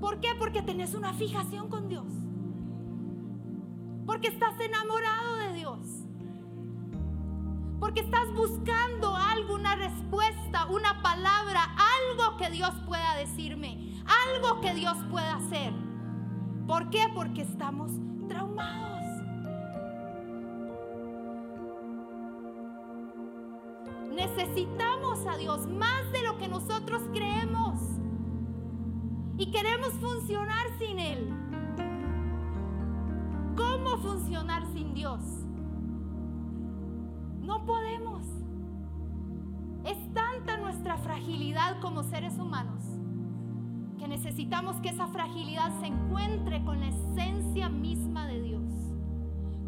¿Por 0.00 0.20
qué? 0.20 0.28
Porque 0.38 0.62
tenés 0.62 0.94
una 0.94 1.12
fijación 1.12 1.68
con 1.68 1.88
Dios. 1.88 2.06
Porque 4.06 4.28
estás 4.28 4.58
enamorado 4.58 5.36
de 5.36 5.52
Dios. 5.52 5.78
Porque 7.78 8.00
estás 8.00 8.32
buscando 8.34 9.14
algo, 9.14 9.54
una 9.54 9.76
respuesta, 9.76 10.66
una 10.66 11.02
palabra, 11.02 11.62
algo 11.64 12.36
que 12.36 12.50
Dios 12.50 12.72
pueda 12.86 13.14
decirme, 13.16 14.02
algo 14.26 14.60
que 14.60 14.74
Dios 14.74 14.96
pueda 15.10 15.36
hacer. 15.36 15.72
¿Por 16.66 16.90
qué? 16.90 17.06
Porque 17.14 17.42
estamos 17.42 17.92
traumados. 18.28 18.99
Necesitamos 24.36 25.26
a 25.26 25.36
Dios 25.36 25.66
más 25.66 26.10
de 26.12 26.22
lo 26.22 26.38
que 26.38 26.48
nosotros 26.48 27.02
creemos. 27.12 27.80
Y 29.38 29.50
queremos 29.50 29.92
funcionar 29.94 30.66
sin 30.78 30.98
Él. 30.98 31.32
¿Cómo 33.56 33.98
funcionar 33.98 34.64
sin 34.72 34.94
Dios? 34.94 35.20
No 37.40 37.64
podemos. 37.64 38.22
Es 39.84 39.96
tanta 40.14 40.58
nuestra 40.58 40.96
fragilidad 40.98 41.80
como 41.80 42.02
seres 42.02 42.38
humanos 42.38 42.84
que 43.98 44.08
necesitamos 44.08 44.76
que 44.76 44.88
esa 44.88 45.08
fragilidad 45.08 45.78
se 45.80 45.86
encuentre 45.86 46.64
con 46.64 46.80
la 46.80 46.88
esencia 46.88 47.68
misma 47.68 48.26
de 48.26 48.40
Dios, 48.40 48.72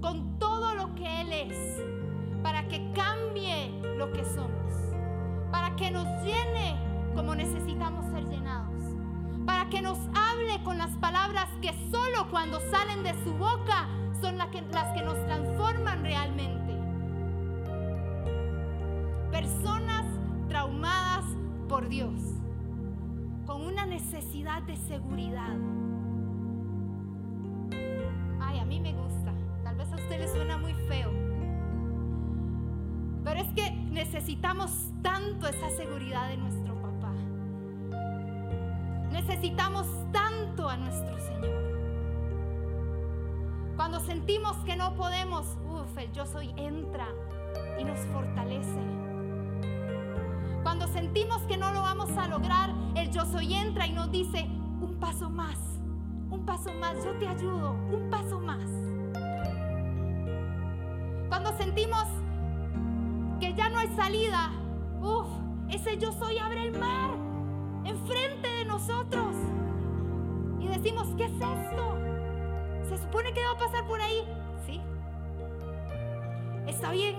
con 0.01 0.39
todo 0.39 0.75
lo 0.75 0.95
que 0.95 1.21
Él 1.21 1.33
es, 1.33 1.83
para 2.43 2.67
que 2.69 2.93
cambie 2.93 3.82
lo 4.03 4.13
que 4.13 4.25
somos, 4.25 4.75
para 5.53 5.77
que 5.77 5.93
nos 5.93 6.07
llene 6.25 6.77
como 7.15 7.37
necesitamos 7.37 8.05
ser 8.07 8.25
llenados, 8.25 8.83
para 9.47 9.71
que 9.71 9.81
nos 9.81 9.97
hable 10.13 10.61
con 10.65 10.77
las 10.77 10.91
palabras 10.97 11.49
que 11.61 11.73
solo 11.93 12.29
cuando 12.29 12.59
salen 12.73 13.05
de 13.05 13.15
su 13.23 13.33
boca 13.35 13.87
son 14.21 14.39
las 14.39 14.49
que, 14.49 14.61
las 14.63 14.93
que 14.93 15.05
nos 15.05 15.25
transforman 15.25 16.03
realmente. 16.03 16.73
Personas 19.31 20.05
traumadas 20.49 21.25
por 21.69 21.89
Dios 21.89 22.21
con 23.47 23.63
una 23.63 23.87
necesidad 23.87 24.63
de 24.63 24.77
seguridad. 24.79 25.57
Necesitamos 34.23 34.71
tanto 35.03 35.49
esa 35.49 35.69
seguridad 35.71 36.29
de 36.29 36.37
nuestro 36.37 36.81
papá. 36.81 37.13
Necesitamos 39.11 39.89
tanto 40.13 40.69
a 40.69 40.77
nuestro 40.77 41.19
Señor. 41.19 41.61
Cuando 43.75 43.99
sentimos 43.99 44.57
que 44.59 44.77
no 44.77 44.95
podemos, 44.95 45.59
uff, 45.69 45.99
el 45.99 46.13
yo 46.13 46.25
soy 46.25 46.55
entra 46.57 47.09
y 47.81 47.83
nos 47.83 47.99
fortalece. 48.13 48.79
Cuando 50.63 50.87
sentimos 50.87 51.43
que 51.49 51.57
no 51.57 51.73
lo 51.73 51.83
vamos 51.83 52.17
a 52.17 52.29
lograr, 52.29 52.71
el 52.95 53.11
yo 53.11 53.27
soy 53.27 53.55
entra 53.55 53.89
y 53.89 53.93
nos 53.93 54.13
dice, 54.13 54.49
un 54.81 54.99
paso 55.01 55.31
más, 55.31 55.59
un 56.31 56.47
paso 56.47 56.73
más, 56.75 57.05
yo 57.05 57.11
te 57.19 57.27
ayudo, 57.27 57.73
un 57.73 58.09
paso 58.09 58.39
más. 58.39 58.71
Cuando 61.29 61.53
sentimos 61.59 62.07
hay 63.83 63.97
salida, 63.97 64.53
uff, 65.01 65.27
ese 65.69 65.99
yo 65.99 66.13
soy 66.13 66.39
abre 66.39 66.67
el 66.69 66.79
mar 66.79 67.11
enfrente 67.85 68.49
de 68.49 68.65
nosotros. 68.65 69.35
Y 70.61 70.69
decimos, 70.69 71.09
¿qué 71.17 71.25
es 71.25 71.33
esto? 71.33 71.99
¿Se 72.89 72.99
supone 72.99 73.33
que 73.33 73.41
va 73.41 73.53
a 73.53 73.59
pasar 73.59 73.85
por 73.87 74.01
ahí? 74.01 74.25
Sí. 74.65 74.81
Está 76.69 76.93
bien, 76.93 77.17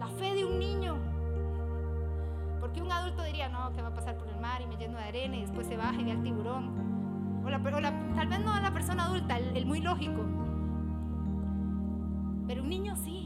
la 0.00 0.08
fe 0.08 0.34
de 0.34 0.44
un 0.44 0.58
niño. 0.58 0.96
Porque 2.58 2.82
un 2.82 2.90
adulto 2.90 3.22
diría, 3.22 3.48
no, 3.48 3.72
que 3.72 3.82
va 3.82 3.88
a 3.88 3.94
pasar 3.94 4.16
por 4.16 4.28
el 4.28 4.40
mar 4.40 4.60
y 4.62 4.66
me 4.66 4.76
lleno 4.76 4.98
de 4.98 5.04
arena 5.04 5.36
y 5.36 5.42
después 5.42 5.68
se 5.68 5.76
baja 5.76 6.00
y 6.00 6.04
ve 6.04 6.10
al 6.10 6.22
tiburón. 6.22 7.42
O, 7.44 7.50
la, 7.50 7.62
tal 8.16 8.26
vez 8.26 8.40
no 8.40 8.58
la 8.58 8.72
persona 8.72 9.04
adulta, 9.04 9.38
el 9.38 9.64
muy 9.66 9.80
lógico. 9.80 10.24
Pero 12.48 12.62
un 12.62 12.68
niño 12.68 12.96
sí. 12.96 13.23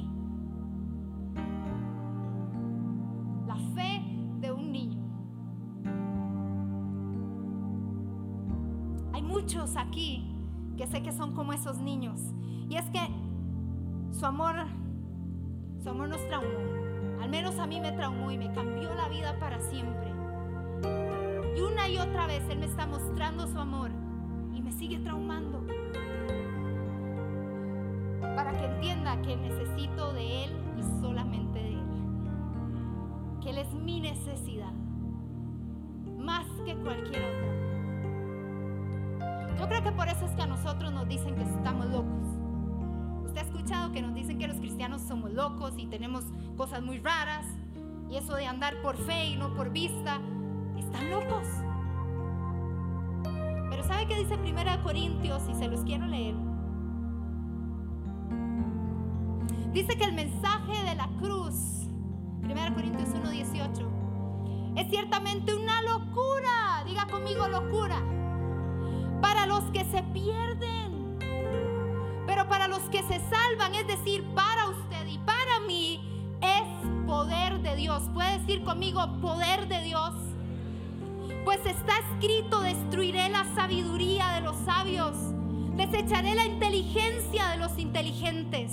Que 10.78 10.86
sé 10.86 11.02
que 11.02 11.12
son 11.12 11.34
como 11.34 11.52
esos 11.52 11.78
niños. 11.78 12.20
Y 12.70 12.76
es 12.76 12.88
que 12.90 13.00
su 14.12 14.24
amor 14.24 14.54
su 15.82 15.90
amor 15.90 16.08
nos 16.08 16.26
traumó. 16.28 17.20
Al 17.20 17.28
menos 17.28 17.58
a 17.58 17.66
mí 17.66 17.80
me 17.80 17.92
traumó 17.92 18.30
y 18.30 18.38
me 18.38 18.52
cambió 18.52 18.94
la 18.94 19.08
vida 19.08 19.36
para 19.38 19.60
siempre. 19.60 20.12
Y 21.56 21.60
una 21.60 21.88
y 21.88 21.98
otra 21.98 22.26
vez 22.26 22.42
Él 22.48 22.58
me 22.60 22.66
está 22.66 22.86
mostrando 22.86 23.46
su 23.46 23.58
amor 23.58 23.90
y 24.54 24.62
me 24.62 24.72
sigue 24.72 24.98
traumando. 24.98 25.66
Para 28.20 28.52
que 28.52 28.64
entienda 28.66 29.20
que 29.22 29.36
necesito 29.36 30.12
de 30.12 30.44
Él 30.44 30.50
y 30.78 30.82
solamente 31.00 31.58
de 31.58 31.72
Él. 31.72 31.82
Que 33.40 33.50
Él 33.50 33.58
es 33.58 33.72
mi 33.74 34.00
necesidad. 34.00 34.72
Más 36.18 36.46
que 36.64 36.76
cualquier 36.76 37.22
otra. 37.22 37.57
Yo 39.58 39.68
creo 39.68 39.82
que 39.82 39.92
por 39.92 40.08
eso 40.08 40.24
es 40.24 40.32
que 40.32 40.42
a 40.42 40.46
nosotros 40.46 40.92
nos 40.92 41.08
dicen 41.08 41.34
que 41.34 41.42
estamos 41.42 41.86
locos 41.86 42.38
ha 43.38 43.42
escuchado 43.42 43.92
que 43.92 44.02
nos 44.02 44.14
dicen 44.14 44.38
que 44.38 44.48
los 44.48 44.58
cristianos 44.58 45.02
somos 45.02 45.30
locos 45.32 45.74
y 45.76 45.86
tenemos 45.86 46.24
cosas 46.56 46.82
muy 46.82 46.98
raras? 46.98 47.46
Y 48.10 48.16
eso 48.16 48.34
de 48.34 48.46
andar 48.46 48.80
por 48.82 48.96
fe 48.96 49.26
y 49.28 49.36
no 49.36 49.54
por 49.54 49.70
vista, 49.70 50.18
están 50.76 51.10
locos. 51.10 51.46
Pero 53.70 53.84
¿sabe 53.84 54.06
qué 54.06 54.16
dice 54.16 54.34
1 54.34 54.82
Corintios? 54.82 55.42
Y 55.48 55.54
se 55.54 55.68
los 55.68 55.82
quiero 55.82 56.06
leer. 56.06 56.34
Dice 59.72 59.96
que 59.96 60.04
el 60.04 60.14
mensaje 60.14 60.82
de 60.84 60.94
la 60.94 61.08
cruz, 61.20 61.86
1 62.42 62.74
Corintios 62.74 63.10
1.18, 63.10 64.78
es 64.78 64.90
ciertamente 64.90 65.54
una 65.54 65.82
locura. 65.82 66.82
Diga 66.86 67.06
conmigo 67.06 67.46
locura. 67.46 68.02
Para 69.20 69.46
los 69.46 69.64
que 69.72 69.84
se 69.84 70.02
pierden 70.02 70.88
pero 72.28 72.46
para 72.46 72.68
los 72.68 72.82
que 72.90 73.02
se 73.04 73.18
salvan, 73.30 73.74
es 73.74 73.86
decir, 73.86 74.22
para 74.34 74.68
usted 74.68 75.06
y 75.06 75.16
para 75.16 75.60
mí, 75.66 75.98
es 76.42 77.06
poder 77.06 77.60
de 77.62 77.74
Dios. 77.74 78.02
¿Puede 78.12 78.38
decir 78.38 78.62
conmigo 78.64 79.00
poder 79.22 79.66
de 79.66 79.80
Dios? 79.80 80.12
Pues 81.46 81.64
está 81.64 81.94
escrito, 81.98 82.60
destruiré 82.60 83.30
la 83.30 83.46
sabiduría 83.54 84.28
de 84.32 84.42
los 84.42 84.58
sabios, 84.58 85.16
desecharé 85.74 86.34
la 86.34 86.44
inteligencia 86.44 87.48
de 87.48 87.56
los 87.56 87.78
inteligentes. 87.78 88.72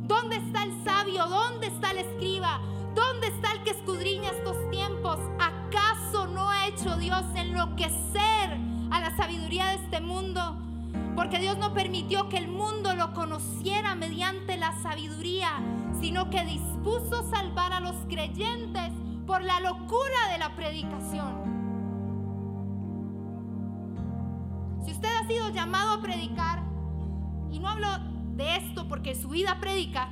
¿Dónde 0.00 0.36
está 0.36 0.62
el 0.62 0.82
sabio? 0.82 1.26
¿Dónde 1.26 1.66
está 1.66 1.90
el 1.90 1.98
escriba? 1.98 2.62
¿Dónde 2.94 3.26
está 3.26 3.52
el 3.52 3.62
que 3.62 3.72
escudriña 3.72 4.30
estos 4.30 4.56
tiempos? 4.70 5.18
¿Acaso 5.38 6.28
no 6.28 6.48
ha 6.48 6.66
hecho 6.66 6.96
Dios 6.96 7.24
enloquecer 7.34 8.65
a 8.96 9.00
la 9.00 9.16
sabiduría 9.16 9.66
de 9.66 9.74
este 9.74 10.00
mundo? 10.00 10.56
Porque 11.14 11.38
Dios 11.38 11.58
no 11.58 11.74
permitió 11.74 12.28
que 12.30 12.38
el 12.38 12.48
mundo 12.48 12.94
lo 12.94 13.12
conociera 13.12 13.94
mediante 13.94 14.56
la 14.56 14.72
sabiduría, 14.80 15.50
sino 16.00 16.30
que 16.30 16.44
dispuso 16.44 17.28
salvar 17.30 17.74
a 17.74 17.80
los 17.80 17.94
creyentes 18.08 18.92
por 19.26 19.42
la 19.42 19.60
locura 19.60 20.30
de 20.32 20.38
la 20.38 20.54
predicación. 20.56 21.34
Si 24.84 24.92
usted 24.92 25.08
ha 25.08 25.26
sido 25.26 25.50
llamado 25.50 25.92
a 25.92 26.00
predicar, 26.00 26.62
y 27.50 27.58
no 27.58 27.68
hablo 27.68 27.88
de 28.34 28.56
esto 28.56 28.88
porque 28.88 29.14
su 29.14 29.28
vida 29.28 29.58
predica, 29.60 30.08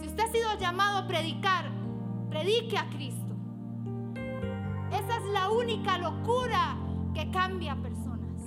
si 0.00 0.06
usted 0.06 0.24
ha 0.24 0.32
sido 0.32 0.58
llamado 0.58 0.98
a 0.98 1.06
predicar, 1.06 1.70
predique 2.30 2.78
a 2.78 2.88
Cristo. 2.88 3.34
Esa 4.90 5.16
es 5.16 5.24
la 5.32 5.50
única 5.50 5.98
locura 5.98 6.76
que 7.16 7.30
cambia 7.30 7.74
personas. 7.76 8.42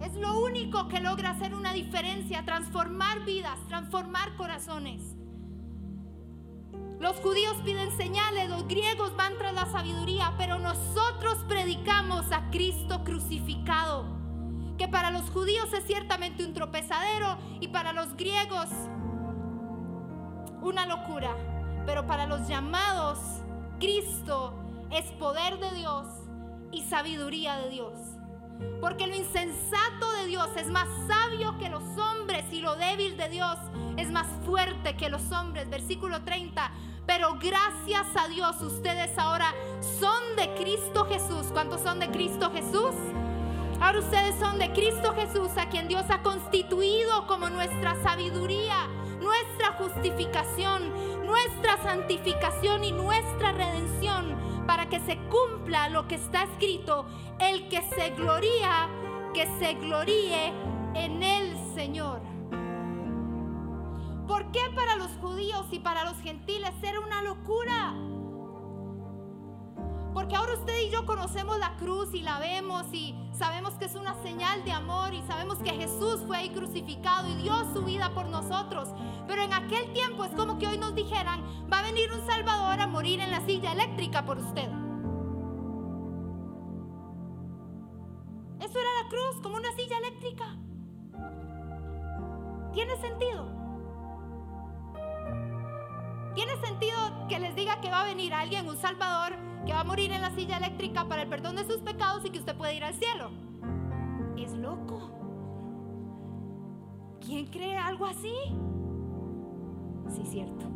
Es 0.00 0.14
lo 0.14 0.38
único 0.38 0.86
que 0.86 1.00
logra 1.00 1.30
hacer 1.30 1.52
una 1.52 1.72
diferencia, 1.72 2.44
transformar 2.44 3.24
vidas, 3.24 3.58
transformar 3.66 4.36
corazones. 4.36 5.02
Los 7.00 7.16
judíos 7.16 7.56
piden 7.64 7.90
señales, 7.96 8.48
los 8.48 8.68
griegos 8.68 9.16
van 9.16 9.36
tras 9.36 9.52
la 9.52 9.66
sabiduría, 9.66 10.32
pero 10.38 10.60
nosotros 10.60 11.44
predicamos 11.48 12.30
a 12.30 12.50
Cristo 12.50 13.02
crucificado, 13.02 14.06
que 14.78 14.86
para 14.86 15.10
los 15.10 15.28
judíos 15.30 15.72
es 15.72 15.84
ciertamente 15.86 16.44
un 16.44 16.54
tropezadero 16.54 17.36
y 17.58 17.66
para 17.66 17.92
los 17.92 18.16
griegos 18.16 18.68
una 20.62 20.86
locura, 20.86 21.34
pero 21.84 22.06
para 22.06 22.26
los 22.26 22.46
llamados 22.46 23.18
Cristo 23.80 24.54
es 24.92 25.04
poder 25.12 25.58
de 25.58 25.72
Dios 25.72 26.23
y 26.74 26.82
sabiduría 26.82 27.56
de 27.58 27.70
Dios. 27.70 27.92
Porque 28.80 29.06
lo 29.06 29.14
insensato 29.14 30.12
de 30.20 30.26
Dios 30.26 30.48
es 30.56 30.70
más 30.70 30.88
sabio 31.06 31.56
que 31.58 31.68
los 31.68 31.82
hombres 31.98 32.44
y 32.52 32.60
lo 32.60 32.76
débil 32.76 33.16
de 33.16 33.28
Dios 33.28 33.56
es 33.96 34.10
más 34.10 34.26
fuerte 34.44 34.96
que 34.96 35.08
los 35.08 35.32
hombres. 35.32 35.68
Versículo 35.70 36.22
30. 36.22 36.70
Pero 37.06 37.36
gracias 37.38 38.06
a 38.16 38.28
Dios 38.28 38.60
ustedes 38.62 39.16
ahora 39.18 39.52
son 39.98 40.36
de 40.36 40.54
Cristo 40.54 41.06
Jesús. 41.06 41.48
¿Cuántos 41.52 41.80
son 41.80 42.00
de 42.00 42.10
Cristo 42.10 42.50
Jesús? 42.52 42.94
Ahora 43.80 43.98
ustedes 43.98 44.38
son 44.38 44.58
de 44.58 44.72
Cristo 44.72 45.14
Jesús, 45.14 45.50
a 45.56 45.68
quien 45.68 45.88
Dios 45.88 46.04
ha 46.08 46.22
constituido 46.22 47.26
como 47.26 47.50
nuestra 47.50 48.00
sabiduría, 48.02 48.86
nuestra 49.20 49.72
justificación, 49.78 51.26
nuestra 51.26 51.82
santificación 51.82 52.84
y 52.84 52.92
nuestra 52.92 53.52
redención, 53.52 54.36
para 54.66 54.88
que 54.88 55.00
se 55.00 55.18
cumpla 55.28 55.88
lo 55.88 56.06
que 56.08 56.14
está 56.16 56.44
escrito, 56.44 57.06
el 57.38 57.68
que 57.68 57.82
se 57.82 58.10
gloría, 58.10 58.88
que 59.32 59.46
se 59.58 59.74
gloríe 59.74 60.52
en 60.94 61.22
el 61.22 61.56
Señor. 61.74 62.20
¿Por 64.26 64.50
qué 64.52 64.60
para 64.74 64.96
los 64.96 65.10
judíos 65.20 65.66
y 65.70 65.80
para 65.80 66.04
los 66.04 66.18
gentiles 66.20 66.72
era 66.82 67.00
una 67.00 67.22
locura? 67.22 67.94
Porque 70.14 70.36
ahora 70.36 70.54
usted 70.54 70.80
y 70.80 70.90
yo 70.90 71.04
conocemos 71.06 71.58
la 71.58 71.76
cruz 71.76 72.14
y 72.14 72.22
la 72.22 72.38
vemos 72.38 72.86
y 72.92 73.16
sabemos 73.32 73.74
que 73.74 73.86
es 73.86 73.96
una 73.96 74.14
señal 74.22 74.64
de 74.64 74.70
amor 74.70 75.12
y 75.12 75.20
sabemos 75.22 75.58
que 75.58 75.70
Jesús 75.70 76.20
fue 76.24 76.36
ahí 76.36 76.50
crucificado 76.50 77.28
y 77.28 77.34
dio 77.42 77.52
su 77.74 77.82
vida 77.82 78.14
por 78.14 78.26
nosotros. 78.26 78.88
Pero 79.26 79.42
en 79.42 79.52
aquel 79.52 79.92
tiempo 79.92 80.24
es 80.24 80.30
como 80.30 80.56
que 80.56 80.68
hoy 80.68 80.78
nos 80.78 80.94
dijeran, 80.94 81.42
va 81.70 81.80
a 81.80 81.82
venir 81.82 82.12
un 82.12 82.24
Salvador 82.26 82.80
a 82.80 82.86
morir 82.86 83.18
en 83.18 83.32
la 83.32 83.44
silla 83.44 83.72
eléctrica 83.72 84.24
por 84.24 84.38
usted. 84.38 84.70
Eso 88.60 88.78
era 88.78 89.02
la 89.02 89.08
cruz, 89.08 89.42
como 89.42 89.56
una 89.56 89.72
silla 89.72 89.98
eléctrica. 89.98 90.56
¿Tiene 92.72 92.96
sentido? 92.98 93.63
¿Tiene 96.34 96.56
sentido 96.56 96.96
que 97.28 97.38
les 97.38 97.54
diga 97.54 97.80
que 97.80 97.90
va 97.90 98.00
a 98.00 98.04
venir 98.04 98.34
alguien, 98.34 98.68
un 98.68 98.76
Salvador, 98.76 99.34
que 99.64 99.72
va 99.72 99.80
a 99.80 99.84
morir 99.84 100.10
en 100.10 100.20
la 100.20 100.30
silla 100.32 100.56
eléctrica 100.56 101.04
para 101.06 101.22
el 101.22 101.28
perdón 101.28 101.54
de 101.54 101.64
sus 101.64 101.78
pecados 101.78 102.24
y 102.24 102.30
que 102.30 102.40
usted 102.40 102.56
puede 102.56 102.74
ir 102.74 102.82
al 102.82 102.94
cielo? 102.94 103.30
Es 104.36 104.52
loco. 104.52 105.10
¿Quién 107.24 107.46
cree 107.46 107.78
algo 107.78 108.06
así? 108.06 108.34
Sí, 110.08 110.26
cierto. 110.26 110.66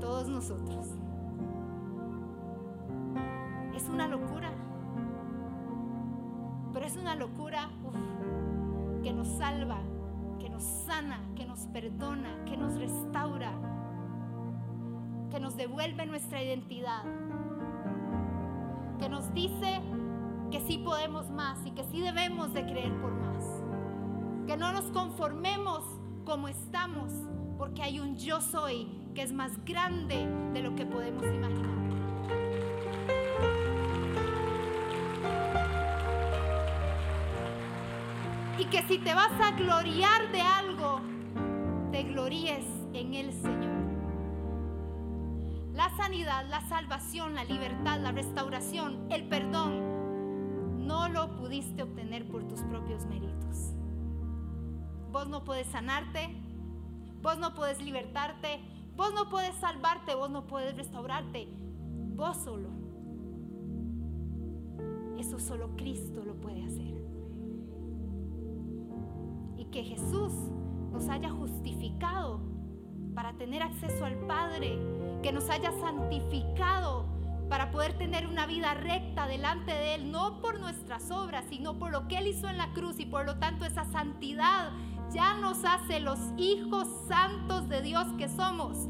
Todos 0.00 0.28
nosotros. 0.28 0.86
Es 3.74 3.88
una 3.88 4.06
locura. 4.06 4.52
Pero 6.72 6.86
es 6.86 6.96
una 6.96 7.14
locura 7.14 7.70
que 9.02 9.12
nos 9.12 9.28
salva, 9.28 9.78
que 10.38 10.48
nos 10.48 10.62
sana, 10.62 11.20
que 11.34 11.44
nos 11.44 11.66
perdona, 11.66 12.44
que 12.44 12.56
nos 12.56 12.78
restaura, 12.78 13.52
que 15.30 15.40
nos 15.40 15.56
devuelve 15.56 16.06
nuestra 16.06 16.42
identidad, 16.42 17.02
que 18.98 19.08
nos 19.08 19.32
dice 19.34 19.80
que 20.50 20.60
sí 20.60 20.78
podemos 20.78 21.30
más 21.30 21.58
y 21.66 21.70
que 21.72 21.84
sí 21.84 22.00
debemos 22.00 22.52
de 22.52 22.64
creer 22.64 22.92
por 23.00 23.12
más, 23.12 23.44
que 24.46 24.56
no 24.56 24.72
nos 24.72 24.84
conformemos 24.90 25.82
como 26.24 26.48
estamos, 26.48 27.12
porque 27.58 27.82
hay 27.82 28.00
un 28.00 28.16
yo 28.16 28.40
soy 28.40 28.86
que 29.14 29.22
es 29.22 29.32
más 29.32 29.52
grande 29.64 30.26
de 30.52 30.62
lo 30.62 30.74
que 30.74 30.86
podemos 30.86 31.24
imaginar. 31.24 32.01
Y 38.62 38.66
que 38.66 38.80
si 38.84 38.98
te 38.98 39.12
vas 39.12 39.32
a 39.40 39.50
gloriar 39.56 40.30
de 40.30 40.40
algo, 40.40 41.00
te 41.90 42.04
gloríes 42.04 42.64
en 42.92 43.12
el 43.12 43.32
Señor. 43.32 43.82
La 45.74 45.90
sanidad, 45.96 46.46
la 46.48 46.60
salvación, 46.68 47.34
la 47.34 47.42
libertad, 47.42 47.98
la 47.98 48.12
restauración, 48.12 49.10
el 49.10 49.26
perdón, 49.26 50.86
no 50.86 51.08
lo 51.08 51.34
pudiste 51.38 51.82
obtener 51.82 52.24
por 52.28 52.46
tus 52.46 52.60
propios 52.60 53.04
méritos. 53.06 53.72
Vos 55.10 55.28
no 55.28 55.42
puedes 55.42 55.66
sanarte, 55.66 56.32
vos 57.20 57.38
no 57.38 57.54
puedes 57.54 57.82
libertarte, 57.82 58.60
vos 58.94 59.12
no 59.12 59.28
puedes 59.28 59.56
salvarte, 59.56 60.14
vos 60.14 60.30
no 60.30 60.46
puedes 60.46 60.76
restaurarte, 60.76 61.48
vos 62.14 62.36
solo. 62.36 62.68
Eso 65.18 65.40
solo 65.40 65.74
Cristo 65.74 66.22
lo 66.24 66.36
puede 66.36 66.62
hacer 66.62 67.01
que 69.72 69.82
Jesús 69.82 70.32
nos 70.92 71.08
haya 71.08 71.30
justificado 71.30 72.40
para 73.14 73.32
tener 73.32 73.62
acceso 73.62 74.04
al 74.04 74.16
Padre, 74.26 74.78
que 75.22 75.32
nos 75.32 75.48
haya 75.50 75.72
santificado 75.80 77.06
para 77.48 77.70
poder 77.70 77.94
tener 77.98 78.26
una 78.26 78.46
vida 78.46 78.74
recta 78.74 79.26
delante 79.26 79.72
de 79.72 79.94
Él, 79.96 80.12
no 80.12 80.40
por 80.40 80.60
nuestras 80.60 81.10
obras, 81.10 81.44
sino 81.48 81.78
por 81.78 81.90
lo 81.90 82.06
que 82.06 82.18
Él 82.18 82.28
hizo 82.28 82.48
en 82.48 82.58
la 82.58 82.72
cruz 82.72 83.00
y 83.00 83.06
por 83.06 83.26
lo 83.26 83.38
tanto 83.38 83.64
esa 83.64 83.84
santidad 83.86 84.70
ya 85.10 85.34
nos 85.38 85.64
hace 85.64 86.00
los 86.00 86.18
hijos 86.36 86.86
santos 87.08 87.68
de 87.68 87.82
Dios 87.82 88.06
que 88.16 88.28
somos 88.28 88.88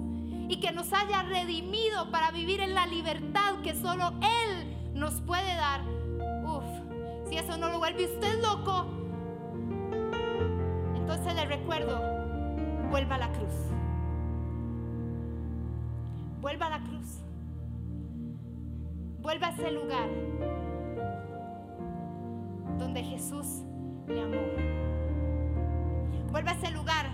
y 0.48 0.60
que 0.60 0.72
nos 0.72 0.92
haya 0.92 1.22
redimido 1.22 2.10
para 2.10 2.30
vivir 2.30 2.60
en 2.60 2.74
la 2.74 2.86
libertad 2.86 3.60
que 3.62 3.74
solo 3.74 4.12
Él 4.20 4.92
nos 4.94 5.20
puede 5.22 5.54
dar. 5.56 5.80
Uf, 6.44 6.64
si 7.28 7.36
eso 7.36 7.56
no 7.56 7.70
lo 7.70 7.78
vuelve 7.78 8.04
usted 8.04 8.42
loco, 8.42 9.01
vuelva 12.90 13.14
a 13.14 13.18
la 13.18 13.28
cruz. 13.32 13.54
Vuelva 16.40 16.66
a 16.66 16.70
la 16.70 16.80
cruz. 16.80 17.20
Vuelva 19.20 19.46
a 19.46 19.50
ese 19.50 19.70
lugar 19.70 20.08
donde 22.78 23.02
Jesús 23.02 23.62
le 24.06 24.20
amó. 24.20 24.42
Vuelva 26.30 26.50
a 26.50 26.54
ese 26.54 26.70
lugar 26.72 27.06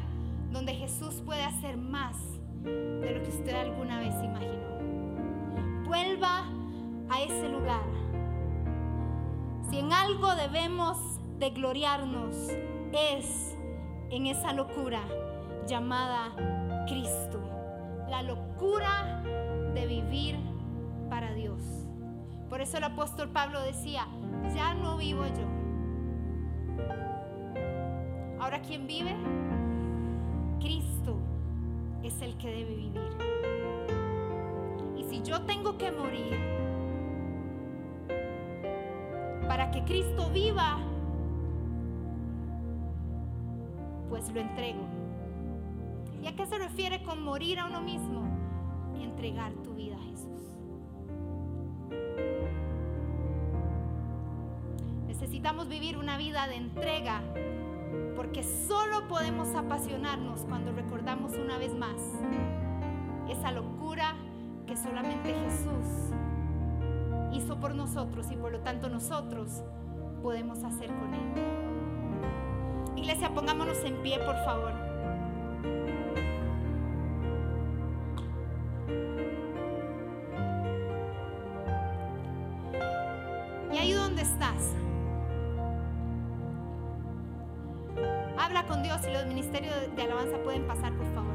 donde 0.50 0.74
Jesús 0.74 1.22
puede 1.24 1.44
hacer 1.44 1.76
más 1.76 2.16
de 2.64 3.14
lo 3.14 3.22
que 3.22 3.28
usted 3.28 3.54
alguna 3.54 4.00
vez 4.00 4.14
imaginó. 4.24 5.84
Vuelva 5.86 6.44
a 7.11 7.22
ese 7.22 7.48
lugar. 7.48 7.86
Si 9.70 9.78
en 9.78 9.92
algo 9.92 10.34
debemos 10.34 10.98
de 11.38 11.50
gloriarnos 11.50 12.48
es 12.92 13.57
en 14.11 14.26
esa 14.26 14.52
locura 14.52 15.00
llamada 15.66 16.34
Cristo. 16.86 17.40
La 18.09 18.22
locura 18.22 19.22
de 19.74 19.86
vivir 19.86 20.36
para 21.11 21.32
Dios. 21.34 21.61
Por 22.48 22.61
eso 22.61 22.78
el 22.78 22.84
apóstol 22.84 23.30
Pablo 23.30 23.61
decía, 23.62 24.06
ya 24.54 24.74
no 24.74 24.96
vivo 24.96 25.24
yo. 25.26 25.46
Ahora, 28.40 28.62
¿quién 28.62 28.86
vive? 28.86 29.14
Cristo 30.61 31.18
es 32.02 32.22
el 32.22 32.36
que 32.38 32.48
debe 32.48 32.74
vivir. 32.74 33.00
Y 34.96 35.04
si 35.04 35.22
yo 35.22 35.42
tengo 35.42 35.76
que 35.76 35.90
morir 35.92 36.36
para 39.46 39.70
que 39.70 39.82
Cristo 39.84 40.30
viva, 40.30 40.78
pues 44.19 44.35
lo 44.35 44.41
entrego. 44.41 44.81
¿Y 46.21 46.27
a 46.27 46.35
qué 46.35 46.45
se 46.47 46.59
refiere 46.59 47.03
con 47.05 47.23
morir 47.23 47.61
a 47.61 47.66
uno 47.66 47.81
mismo? 47.81 48.27
Entregar 49.01 49.53
tu 49.62 49.75
vida 49.75 49.97
a 49.97 50.03
Jesús. 50.03 50.43
Necesitamos 55.07 55.69
vivir 55.69 55.97
una 55.97 56.19
vida 56.19 56.49
de 56.49 56.57
entrega 56.57 57.23
porque 58.16 58.43
solo 58.43 59.07
podemos 59.07 59.55
apasionarnos 59.55 60.41
cuando 60.41 60.73
recordamos 60.73 61.35
una 61.35 61.57
vez 61.59 61.75
más 61.75 61.97
esa 63.29 63.53
locura 63.53 64.16
que 64.66 64.77
solamente 64.77 65.33
Jesús 65.33 66.12
hizo 67.33 67.61
por 67.61 67.75
nosotros 67.75 68.27
y 68.33 68.37
por 68.37 68.51
lo 68.51 68.61
tanto 68.61 68.89
nosotros 68.89 69.62
podemos 70.23 70.64
hacer 70.64 70.89
con 70.89 71.14
Él. 71.14 71.78
Iglesia, 73.09 73.30
pongámonos 73.34 73.82
en 73.84 73.96
pie, 74.02 74.18
por 74.18 74.36
favor. 74.44 74.70
Y 83.72 83.78
ahí 83.78 83.92
donde 83.92 84.20
estás, 84.20 84.74
habla 88.38 88.66
con 88.66 88.82
Dios 88.82 89.00
y 89.09 89.11
los 89.11 89.24
ministerios 89.24 89.74
de 89.96 90.02
alabanza 90.02 90.36
pueden 90.44 90.66
pasar, 90.66 90.92
por 90.92 91.06
favor. 91.14 91.34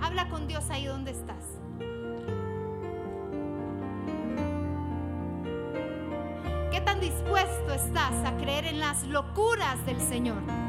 Habla 0.00 0.28
con 0.28 0.46
Dios 0.46 0.70
ahí 0.70 0.86
donde 0.86 1.10
estás. 1.10 1.58
¿Qué 6.70 6.80
tan 6.82 7.00
dispuesto 7.00 7.72
estás 7.74 8.14
a 8.24 8.36
creer 8.36 8.66
en 8.66 8.78
las 8.78 9.02
locuras 9.08 9.84
del 9.84 10.00
Señor? 10.00 10.67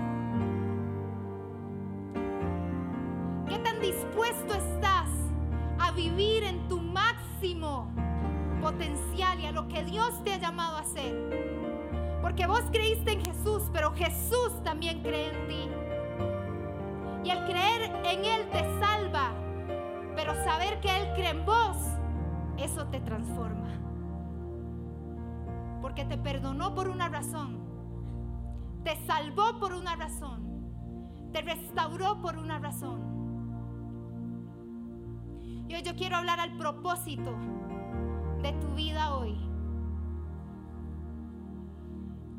Y 9.37 9.45
a 9.45 9.51
lo 9.51 9.67
que 9.67 9.83
Dios 9.83 10.23
te 10.23 10.33
ha 10.33 10.37
llamado 10.37 10.77
a 10.77 10.81
hacer. 10.81 12.19
Porque 12.21 12.45
vos 12.45 12.63
creíste 12.71 13.13
en 13.13 13.25
Jesús, 13.25 13.63
pero 13.71 13.91
Jesús 13.93 14.51
también 14.63 15.01
cree 15.01 15.29
en 15.29 15.47
ti. 15.47 15.69
Y 17.23 17.29
al 17.29 17.45
creer 17.45 17.91
en 18.05 18.25
Él 18.25 18.49
te 18.51 18.59
salva, 18.79 19.31
pero 20.15 20.33
saber 20.43 20.79
que 20.81 20.89
Él 20.89 21.13
cree 21.15 21.29
en 21.29 21.45
vos, 21.45 21.77
eso 22.57 22.85
te 22.87 22.99
transforma. 22.99 23.69
Porque 25.81 26.05
te 26.05 26.17
perdonó 26.17 26.75
por 26.75 26.89
una 26.89 27.07
razón, 27.07 27.59
te 28.83 28.95
salvó 29.05 29.59
por 29.59 29.73
una 29.73 29.95
razón, 29.95 31.31
te 31.31 31.41
restauró 31.41 32.21
por 32.21 32.37
una 32.37 32.59
razón. 32.59 33.07
Y 35.67 35.75
hoy 35.75 35.81
yo 35.81 35.95
quiero 35.95 36.17
hablar 36.17 36.39
al 36.39 36.57
propósito 36.57 37.35
de 38.41 38.53
tu 38.53 38.67
vida 38.75 39.15
hoy. 39.15 39.35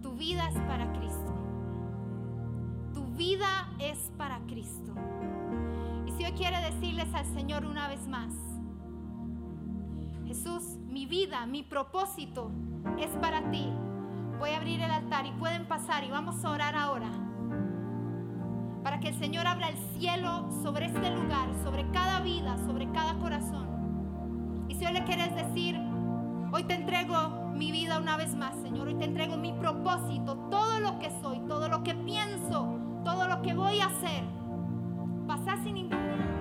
Tu 0.02 0.12
vida 0.12 0.48
es 0.48 0.58
para 0.60 0.92
Cristo. 0.92 1.34
Tu 2.94 3.04
vida 3.16 3.68
es 3.78 3.98
para 4.16 4.38
Cristo. 4.46 4.94
Y 6.06 6.12
si 6.12 6.24
hoy 6.24 6.32
quiere 6.32 6.60
decirles 6.60 7.12
al 7.14 7.26
Señor 7.26 7.64
una 7.66 7.88
vez 7.88 8.06
más, 8.08 8.32
Jesús, 10.26 10.78
mi 10.86 11.06
vida, 11.06 11.44
mi 11.46 11.62
propósito 11.62 12.50
es 12.98 13.10
para 13.16 13.50
ti. 13.50 13.68
Voy 14.38 14.50
a 14.50 14.56
abrir 14.56 14.80
el 14.80 14.90
altar 14.90 15.26
y 15.26 15.32
pueden 15.32 15.66
pasar 15.66 16.04
y 16.04 16.10
vamos 16.10 16.44
a 16.44 16.50
orar 16.50 16.74
ahora 16.74 17.10
para 18.82 19.00
que 19.00 19.08
el 19.08 19.18
Señor 19.18 19.46
abra 19.46 19.68
el 19.68 19.76
cielo 19.98 20.50
sobre 20.62 20.86
este 20.86 21.10
lugar, 21.10 21.48
sobre 21.62 21.86
cada 21.90 22.20
vida, 22.20 22.56
sobre 22.66 22.90
cada 22.90 23.18
corazón. 23.18 24.66
Y 24.68 24.74
si 24.74 24.86
hoy 24.86 24.92
le 24.92 25.04
quieres 25.04 25.34
decir, 25.34 25.78
hoy 26.52 26.64
te 26.64 26.74
entrego 26.74 27.50
mi 27.54 27.72
vida 27.72 27.98
una 27.98 28.16
vez 28.16 28.34
más, 28.34 28.54
Señor, 28.62 28.88
hoy 28.88 28.94
te 28.94 29.04
entrego 29.04 29.36
mi 29.36 29.52
propósito, 29.52 30.36
todo 30.50 30.80
lo 30.80 30.98
que 30.98 31.10
soy, 31.22 31.40
todo 31.46 31.68
lo 31.68 31.82
que 31.82 31.94
pienso, 31.94 32.78
todo 33.04 33.28
lo 33.28 33.42
que 33.42 33.54
voy 33.54 33.80
a 33.80 33.86
hacer, 33.86 34.24
pasar 35.26 35.62
sin 35.62 35.74
ningún 35.74 36.39